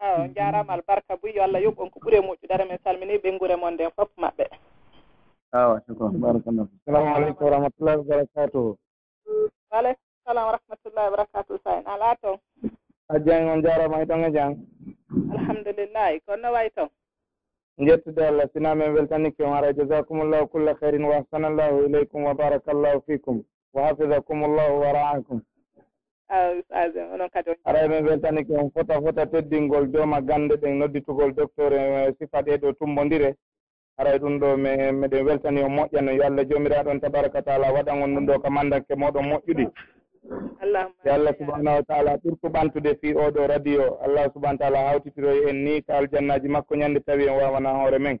aw 0.00 0.26
jarama 0.34 0.72
albarka 0.72 1.16
buy 1.20 1.30
yo 1.36 1.42
allah 1.42 1.60
yoɓ 1.62 1.78
on 1.78 1.90
ko 1.90 1.98
ɓuuri 2.00 2.16
e 2.18 2.26
moƴƴudare 2.26 2.64
min 2.68 2.78
salmini 2.84 3.18
ɓenngure 3.22 3.56
mon 3.60 3.74
nden 3.74 3.90
fof 3.96 4.10
maɓɓe. 4.18 4.44
Awa 5.52 5.80
sukon 5.86 6.18
barakallah 6.20 6.66
salamu 6.84 7.14
aleykum 7.14 7.44
wa 7.46 7.50
rahmatullahi 7.54 7.98
wa 7.98 8.04
barakatuhu 8.04 8.76
waaleykum 9.70 10.06
salam 10.24 10.44
wa 10.46 10.52
rahmatullahi 10.58 11.06
wa 11.10 11.16
barakatuhu 11.16 11.58
sa 11.64 11.70
en 11.78 11.84
alaa 11.86 12.14
toon. 12.22 12.38
a 13.12 13.18
jang 13.18 13.48
on 13.48 13.62
jarama 13.62 13.96
hay 13.96 14.06
toon 14.06 14.24
e 14.24 14.30
jang? 14.32 14.56
Alhamdulillahi 15.32 16.20
kono 16.26 16.42
no 16.42 16.52
way 16.52 16.70
toon 16.70 16.88
jettude 17.78 18.26
allah 18.26 18.46
sina 18.52 18.70
en 18.72 18.92
weltanike 18.94 19.40
on 19.44 19.52
ara 19.56 19.72
jasakumullahu 19.72 20.46
kulla 20.48 20.74
hairin 20.80 21.04
wa 21.04 21.16
ahsanallahu 21.16 21.84
ileykum 21.86 22.24
wa 22.24 22.34
barakallahu 22.34 23.00
fikum 23.06 23.42
wa 23.72 23.86
hafidakumullahu 23.86 24.80
wa 24.80 24.92
ra'akum. 24.92 25.40
Ah, 26.28 26.54
ara 27.64 27.88
min 27.88 28.04
weltanike 28.06 28.50
on 28.56 28.70
fota 28.70 29.00
fota 29.02 29.26
teddingol 29.26 29.88
jooma 29.92 30.20
gande 30.20 30.54
ɗen 30.56 30.78
nodditugol 30.78 31.34
docteur 31.34 31.72
en 31.72 31.92
eh, 32.08 32.14
sifat 32.18 32.48
e 32.48 32.56
ɗo 32.58 32.72
tumbodire 32.78 33.34
aray 33.96 34.18
ɗum 34.18 34.38
ɗo 34.40 34.56
miɗen 35.00 35.26
weltani 35.26 35.62
on 35.62 35.72
moƴƴa 35.76 36.00
no 36.02 36.12
yo 36.12 36.22
allah 36.24 36.44
joomiraaɗon 36.48 37.00
tabaraka 37.00 37.42
taala 37.42 37.72
waɗan 37.72 38.02
on 38.02 38.14
ɗum 38.14 38.26
ɗo 38.26 38.40
ko 38.42 38.50
mandanke 38.50 38.94
moɗon 38.94 39.24
moƴƴuɗi. 39.28 39.66
yo 41.04 41.12
allah 41.14 41.34
subahanahu 41.38 41.76
wa 41.76 41.82
taala 41.82 42.16
ɓurko 42.22 42.48
ɓantude 42.48 42.94
fii 43.00 43.14
oɗo 43.14 43.46
radio. 43.46 43.98
Allah 44.04 44.32
subahana 44.32 44.58
taala 44.58 44.78
hawtitiro 44.88 45.30
en 45.48 45.64
ni 45.64 45.82
ka 45.82 45.98
aljannaji 45.98 46.48
makko 46.48 46.74
ñannde 46.76 47.00
tawi 47.00 47.24
en 47.28 47.34
wawana 47.42 47.70
hoore 47.72 47.98
men. 47.98 48.18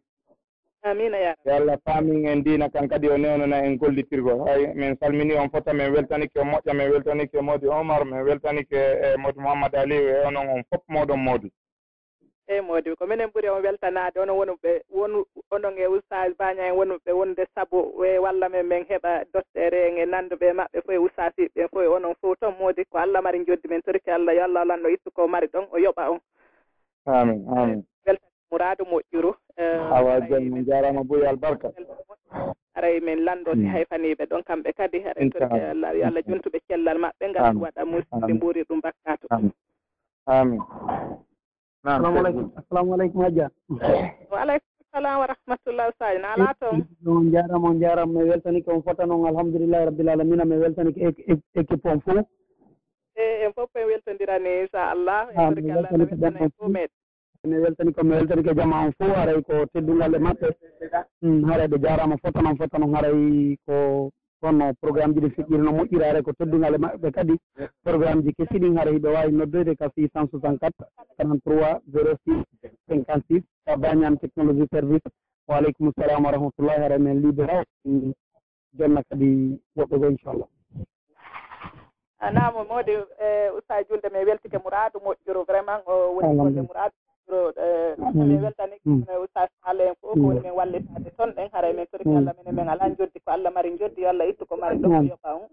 Amina 0.82 1.18
ya 1.18 1.34
yo 1.44 1.54
allah 1.54 1.78
faamin 1.84 2.26
en 2.26 2.42
diina 2.44 2.68
kan 2.70 2.88
kadi 2.88 3.08
o 3.08 3.16
newnana 3.18 3.64
en 3.64 3.76
gollitirgo. 3.78 4.44
Hay 4.46 4.74
min 4.74 4.96
salmini 5.00 5.34
on 5.36 5.50
fota 5.50 5.72
min 5.72 5.92
weltanike 5.92 6.36
o 6.40 6.44
moƴƴa 6.44 6.74
min 6.74 6.90
weltanike 6.90 7.40
modi 7.42 7.66
omar 7.68 8.04
min 8.04 8.22
weltanike 8.24 8.72
e, 8.76 9.14
e 9.14 9.16
modi 9.18 9.38
mouhammad 9.40 9.74
aliou 9.74 10.08
e 10.08 10.26
onon 10.26 10.48
on 10.48 10.62
fof 10.70 10.82
moɗon 10.88 11.16
moodi 11.24 11.52
eyi 12.50 12.60
modi 12.60 12.90
ko 12.98 13.06
minen 13.06 13.30
ɓuuri 13.30 13.48
on 13.48 13.62
weltanade 13.62 14.18
onon 14.20 14.36
wonuɓe 14.38 14.70
won 14.90 15.24
onon 15.50 15.74
e 15.78 15.86
ustage 15.86 16.34
baña 16.38 16.66
en 16.66 16.74
wonuɓe 16.78 17.10
wonde 17.12 17.46
saabu 17.54 17.78
e 18.04 18.18
walla 18.18 18.48
men 18.48 18.66
min 18.66 18.84
heeɓa 18.90 19.24
doctere 19.32 19.78
en 19.88 19.98
e 19.98 20.04
nanduɓe 20.06 20.52
maɓɓe 20.58 20.78
fof 20.82 20.94
e 20.94 20.98
ustasiɓeɓen 20.98 21.68
fof 21.70 21.82
e 21.82 21.86
onon 21.86 22.14
fof. 22.20 22.38
Toon 22.40 22.54
modi 22.58 22.84
ko 22.90 22.98
allah 22.98 23.22
mari 23.22 23.44
joddi 23.46 23.68
men 23.68 23.82
torki 23.82 24.10
allah 24.10 24.34
yo 24.34 24.42
allah 24.44 24.64
lanno 24.66 24.88
ittu 24.88 25.10
ko 25.14 25.28
mari 25.28 25.46
ɗon 25.46 25.66
o 25.70 25.78
yoɓa 25.78 26.10
on. 26.10 26.20
Amin 27.06 27.40
eh, 27.46 27.58
amin. 27.58 27.84
weltan 28.06 28.30
mouradu 28.50 28.84
moƴƴuru. 28.84 29.32
Eh, 29.56 29.92
Awa 29.96 30.20
jan 30.28 30.50
mi 30.50 30.64
jarama 30.64 31.04
boyi 31.04 31.26
albarka. 31.26 31.70
Aray 32.76 33.00
min 33.00 33.24
landode 33.24 33.62
hmm. 33.62 33.70
hay 33.72 33.84
faniɓe 33.84 34.26
ɗon 34.26 34.42
kamɓe 34.42 34.72
kadi. 34.76 34.98
Aɗa 35.06 35.30
torki 35.32 35.60
allah 35.70 35.94
yo 35.98 36.06
allah 36.06 36.22
jontuɓe 36.26 36.58
cellal 36.68 36.98
maɓɓe 36.98 37.28
ngam 37.30 37.60
waɗa 37.62 37.84
musidɓe 37.84 38.32
mburi 38.34 38.62
ɗum 38.64 38.80
bakkatu 38.82 39.26
amin. 40.26 40.60
assalamualeykum 41.84 42.52
assalamu 42.60 42.94
aleykum. 42.94 43.20
hajja 43.24 43.46
waaleykum 44.30 44.68
salam 44.92 45.20
wa 45.20 45.26
rahmatullah 45.32 45.86
sadio 45.98 46.20
na 46.20 46.32
ala 46.36 46.54
toon 46.60 46.84
on 47.06 47.30
jarama 47.32 47.68
on 47.68 47.80
jarama 47.80 48.12
mi 48.12 48.28
weltanike 48.30 48.68
on 48.70 48.82
fota 48.82 49.06
noon 49.06 49.26
alhamdulillahi 49.32 49.84
rabbil 49.88 50.08
alamina. 50.08 50.44
Mi 50.44 50.56
weltanike 50.60 51.00
équipe 51.56 51.86
on 51.88 52.00
fou 52.00 52.18
e 52.20 52.24
eh, 53.16 53.46
en 53.46 53.52
fof 53.56 53.70
en 53.76 53.86
weltodirani 53.88 54.60
inchallah 54.60 55.28
mi 57.48 57.56
weltani 57.56 57.92
ko 57.94 58.02
mi 58.04 58.12
weltani 58.14 58.42
ko 58.44 58.52
jama 58.54 58.84
on 58.84 58.92
fof 59.00 59.16
haray 59.16 59.40
ko 59.42 59.64
teddungal 59.72 60.14
e 60.14 60.18
maɓɓe. 60.18 60.48
Hmm, 61.22 61.44
haray 61.48 61.66
ɓe 61.68 61.78
jarama 61.80 62.16
fota 62.22 62.42
noon 62.42 62.56
fota 62.56 62.78
noon 62.78 62.94
haray 62.94 63.56
ko 63.66 64.10
kono 64.40 64.72
programme 64.80 65.14
ji 65.14 65.20
ɗi 65.20 65.30
feƴƴirno 65.34 65.70
moƴƴirare 65.72 66.22
ko 66.22 66.32
teddungal 66.32 66.74
e 66.74 66.78
maɓɓe 66.78 67.10
kadi 67.12 67.34
programme 67.84 68.22
ji 68.22 68.32
kesi 68.34 68.58
ɗin 68.58 68.76
haara 68.76 68.90
hiɓe 68.90 69.08
wawi 69.14 69.32
noddoyde 69.32 69.76
ka 69.76 69.86
664 69.88 70.70
43 71.18 71.80
06 71.92 72.44
56 72.88 73.42
ka 73.66 73.76
bañan 73.76 74.18
technologie 74.18 74.66
service. 74.70 75.04
Waaleykum 75.48 75.92
salam 75.98 76.24
wa 76.24 76.30
rahmatullahi 76.30 76.80
hara 76.82 76.98
men 76.98 77.20
libéra 77.22 77.64
jonna 78.78 79.02
kadi 79.10 79.58
woɓɓe 79.76 79.98
go 79.98 80.08
inchallah 80.10 80.48
namo 82.32 82.64
modi 82.64 82.92
e, 83.18 83.50
usta 83.58 83.82
julde 83.88 84.08
mi 84.12 84.24
weltike 84.24 84.58
mouradu 84.58 84.98
moƴƴiro 85.00 85.44
vraiment 85.46 85.82
o 85.86 86.14
woni 86.14 86.36
golle 86.36 86.62
mouradu 86.62 86.94
e, 87.56 87.96
mi 88.14 88.36
weltani 88.38 88.76
mm. 88.84 89.02
e, 89.08 89.16
usta 89.24 89.48
golle 89.80 89.88
en 89.88 89.94
fof 90.00 90.14
ko 90.14 90.20
woni 90.26 90.38
mm. 90.40 90.44
min 90.44 90.52
wallitade 90.52 91.10
toon 91.16 91.30
ɗen 91.36 91.48
haara 91.52 91.72
min 91.72 91.86
torik 91.86 92.06
mm. 92.06 92.16
allah 92.16 92.34
minen 92.38 92.54
min 92.54 92.68
ala 92.68 92.88
joddi 92.98 93.20
ko 93.24 93.30
allah 93.32 93.52
mari 93.52 93.78
joddi 93.78 94.02
yo 94.02 94.08
allah 94.08 94.28
ittu 94.28 94.46
ko 94.46 94.56
mari 94.56 94.76
ɗon 94.78 95.08
yoɓa 95.08 95.34
on 95.34 95.48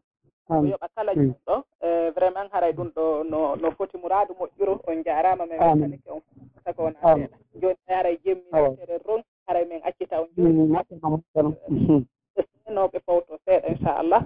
o 0.49 0.65
yoɓa 0.65 0.87
kala 0.95 1.13
mm. 1.15 1.21
jumɗo 1.21 1.63
e, 1.81 2.09
vraiment 2.15 2.49
haray 2.51 2.71
ɗum 2.73 2.89
ɗo 2.95 3.23
no 3.29 3.55
no 3.55 3.71
foti 3.71 3.97
muradu 3.97 4.33
moƴƴuro 4.39 4.79
on 4.87 5.03
jarama 5.03 5.45
min 5.45 5.59
weltanike 5.59 6.09
on. 6.11 6.21
Tako 6.63 6.83
wona 6.83 6.99
seeɗa. 7.01 7.37
Joni 7.61 7.77
haray 7.87 8.17
jemmitere 8.23 8.97
ron 9.05 9.21
haray 9.47 9.65
min 9.65 9.81
accita 9.83 10.21
on 10.21 10.27
joninoɓe 10.37 12.99
fawto 13.05 13.37
seeɗa 13.45 13.67
inchallah. 13.69 14.23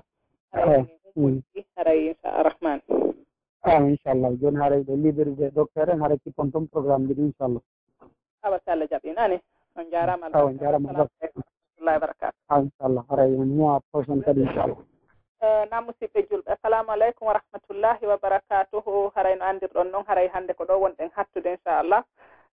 Haray 0.53 0.85
haray 1.77 2.07
inchalrahman 2.09 2.79
a 3.63 3.75
inchallah. 3.77 4.31
Joni 4.41 4.57
haray 4.57 4.81
ɗo 4.83 4.95
libéri 4.95 5.31
docteur 5.53 5.89
en 5.89 6.01
haray 6.01 6.17
kippon 6.23 6.51
toon 6.51 6.67
programme 6.67 7.07
ɗiɗi 7.07 7.21
inchallah. 7.21 7.61
Awa 8.43 8.59
so 8.65 8.71
allah 8.71 8.87
jaɓinani 8.89 9.39
on 9.77 9.85
jarama 9.91 10.25
alah 10.27 10.45
on 10.45 10.57
jarama 10.59 10.89
alhamdulillahi 10.89 11.97
wabarakatu 11.97 12.37
a 12.49 12.55
inchallah 12.61 13.03
haray 13.09 13.31
mois 13.35 13.81
prochaine 13.91 14.21
kadi 14.23 14.41
inchallah 14.41 14.77
eh, 15.41 15.65
na 15.71 15.81
musidɓe 15.81 16.21
julɓe. 16.29 16.51
Assalamu 16.53 16.91
aleykum 16.91 17.27
wa 17.27 17.33
rahmatullahi 17.33 18.05
wa 18.05 18.17
barakatuhu 18.17 19.09
haray 19.15 19.35
no 19.35 19.45
andirɗon 19.45 19.89
noon. 19.91 20.05
Haray 20.07 20.27
hannde 20.29 20.53
ko 20.53 20.65
ɗo 20.69 20.77
wonɗen 20.83 21.09
hattude 21.17 21.49
inchallah 21.57 22.03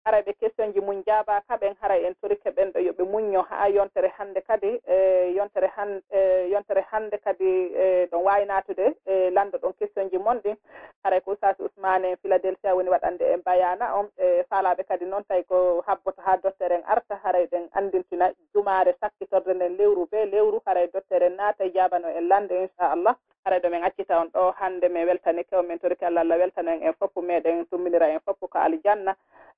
ara 0.05 0.21
ɓe 0.21 0.33
question 0.39 0.71
ji 0.73 0.79
mum 0.81 1.01
jaabaka 1.05 1.57
ɓen 1.57 1.73
hara 1.81 1.95
en 1.97 2.13
torike 2.21 2.49
ɓen 2.51 2.71
ɗo 2.73 2.79
yoɓe 2.79 3.03
muñño 3.03 3.41
ha 3.49 3.67
yontere 3.69 4.07
hannde 4.17 4.41
kadi 4.41 4.79
e, 4.87 5.33
yontere 5.35 5.67
han 5.75 6.01
e, 6.11 6.49
yontere 6.51 6.81
hannde 6.91 7.17
kadi 7.23 7.73
e, 7.73 8.05
ɗon 8.11 8.21
wawi 8.23 8.45
natude 8.45 8.93
lando 9.33 9.57
ɗon 9.57 9.73
question 9.73 10.09
ji 10.09 10.17
mon 10.17 10.37
ɗin. 10.43 10.55
Haray 11.03 11.21
ko 11.21 11.31
usas 11.31 11.59
ousmane 11.59 12.05
en 12.11 12.17
philadelphia 12.17 12.75
woni 12.75 12.89
waɗande 12.89 13.33
en 13.33 13.41
bayana 13.45 13.95
on 13.97 14.07
e 14.17 14.43
faalaɓe 14.49 14.83
kadi 14.87 15.05
noon 15.05 15.23
tawi 15.23 15.43
ko 15.43 15.81
habboto 15.87 16.21
ha 16.21 16.37
doctere 16.37 16.75
en 16.75 16.83
arta 16.85 17.19
haray 17.23 17.45
ɗen 17.47 17.69
andintina 17.73 18.31
jumare 18.53 18.93
sakkitorde 19.01 19.53
nden 19.55 19.77
lewru 19.77 20.05
be 20.11 20.25
lewru 20.25 20.61
haray 20.65 20.87
doctere 20.93 21.25
en 21.25 21.35
naata 21.35 21.65
jabano 21.73 22.07
en 22.09 22.27
lande 22.29 22.51
inchallah. 22.53 23.15
Haray 23.45 23.59
ɗo 23.59 23.69
min 23.71 23.83
accita 23.83 24.19
on 24.21 24.29
ɗo 24.29 24.53
hannde 24.59 24.89
min 24.89 25.07
weltani 25.07 25.43
kewmen 25.45 25.79
torike 25.79 26.05
allah 26.05 26.21
allah 26.21 26.37
weltano 26.37 26.71
en 26.71 26.83
en 26.83 26.93
foppu 26.93 27.21
meɗen 27.21 27.65
tumminira 27.69 28.07
en 28.09 28.19
foppu 28.19 28.47
ko 28.47 28.57
alijanna 28.59 29.15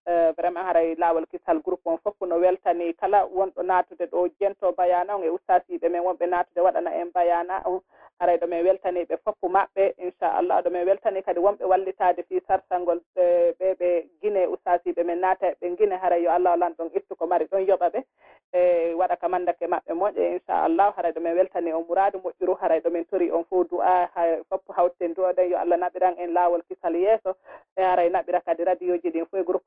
Eh, 0.08 0.32
vraiment 0.38 0.64
haray 0.64 0.96
laawol 0.96 1.26
kisal 1.28 1.60
groupe 1.62 1.84
on 1.86 1.98
fof 1.98 2.16
no 2.22 2.40
weltani 2.40 2.94
kala. 2.96 3.26
Wonɗo 3.28 3.62
naatude 3.64 4.06
ɗo 4.08 4.30
jento 4.40 4.72
bayana 4.72 5.16
on 5.18 5.24
e 5.24 5.30
ustasiɓe 5.30 5.90
men. 5.92 6.02
Wonɓe 6.02 6.26
naatude 6.30 6.62
waɗana 6.64 6.92
en 6.96 7.12
bayana 7.14 7.62
on. 7.66 7.82
Haray 8.20 8.38
ɗo 8.38 8.48
min 8.48 8.64
weltaniɓe 8.66 9.18
fof 9.24 9.36
maɓɓe 9.44 9.94
inchallah. 9.98 10.64
Ɗo 10.64 10.70
min 10.72 10.86
weltani 10.88 11.22
kadi 11.24 11.40
wonɓe 11.40 11.66
wallitade 11.68 12.24
fi 12.30 12.40
sarsalngol 12.48 13.02
ɓe 13.16 13.54
ɓe 13.80 14.08
guine 14.22 14.48
ustasiɓe 14.48 15.04
men. 15.04 15.20
Naata 15.20 15.52
ɓe 15.62 15.76
guine 15.78 15.98
haray 16.02 16.24
yo 16.24 16.32
allah 16.32 16.56
lan 16.58 16.74
ɗon 16.80 16.90
ittu 16.96 17.16
ko 17.18 17.28
mari 17.28 17.46
ɗon 17.46 17.68
yoɓa 17.68 17.90
ɓe. 17.92 18.04
E 18.54 18.94
waɗa 18.96 19.16
ka 19.20 19.28
mandake 19.28 19.68
maɓɓe 19.68 19.92
moƴƴe 19.94 20.32
inchallah. 20.40 20.94
Haray 20.96 21.12
ɗo 21.12 21.20
min 21.22 21.36
weltani 21.36 21.74
on 21.74 21.84
mouradu 21.84 22.20
moƴƴuru. 22.24 22.56
Haray 22.62 22.80
ɗo 22.80 22.90
min 22.92 23.04
tori 23.06 23.30
on 23.32 23.44
fof 23.44 23.68
du'a 23.70 24.08
fof 24.50 24.62
hawten 24.76 25.14
du'a 25.14 25.34
ɗen. 25.34 25.50
Yo 25.52 25.58
allah 25.58 25.78
naɓiran 25.78 26.16
en 26.18 26.32
laawol 26.34 26.62
kisal 26.64 26.96
yeeso. 26.96 27.36
E 27.76 27.82
haray 27.84 28.10
naɓira 28.10 28.42
kadi 28.46 28.64
radio 28.64 28.96
ji 28.98 29.10
ɗin 29.12 29.26
fof 29.28 29.40
e 29.42 29.44
groupe 29.44 29.56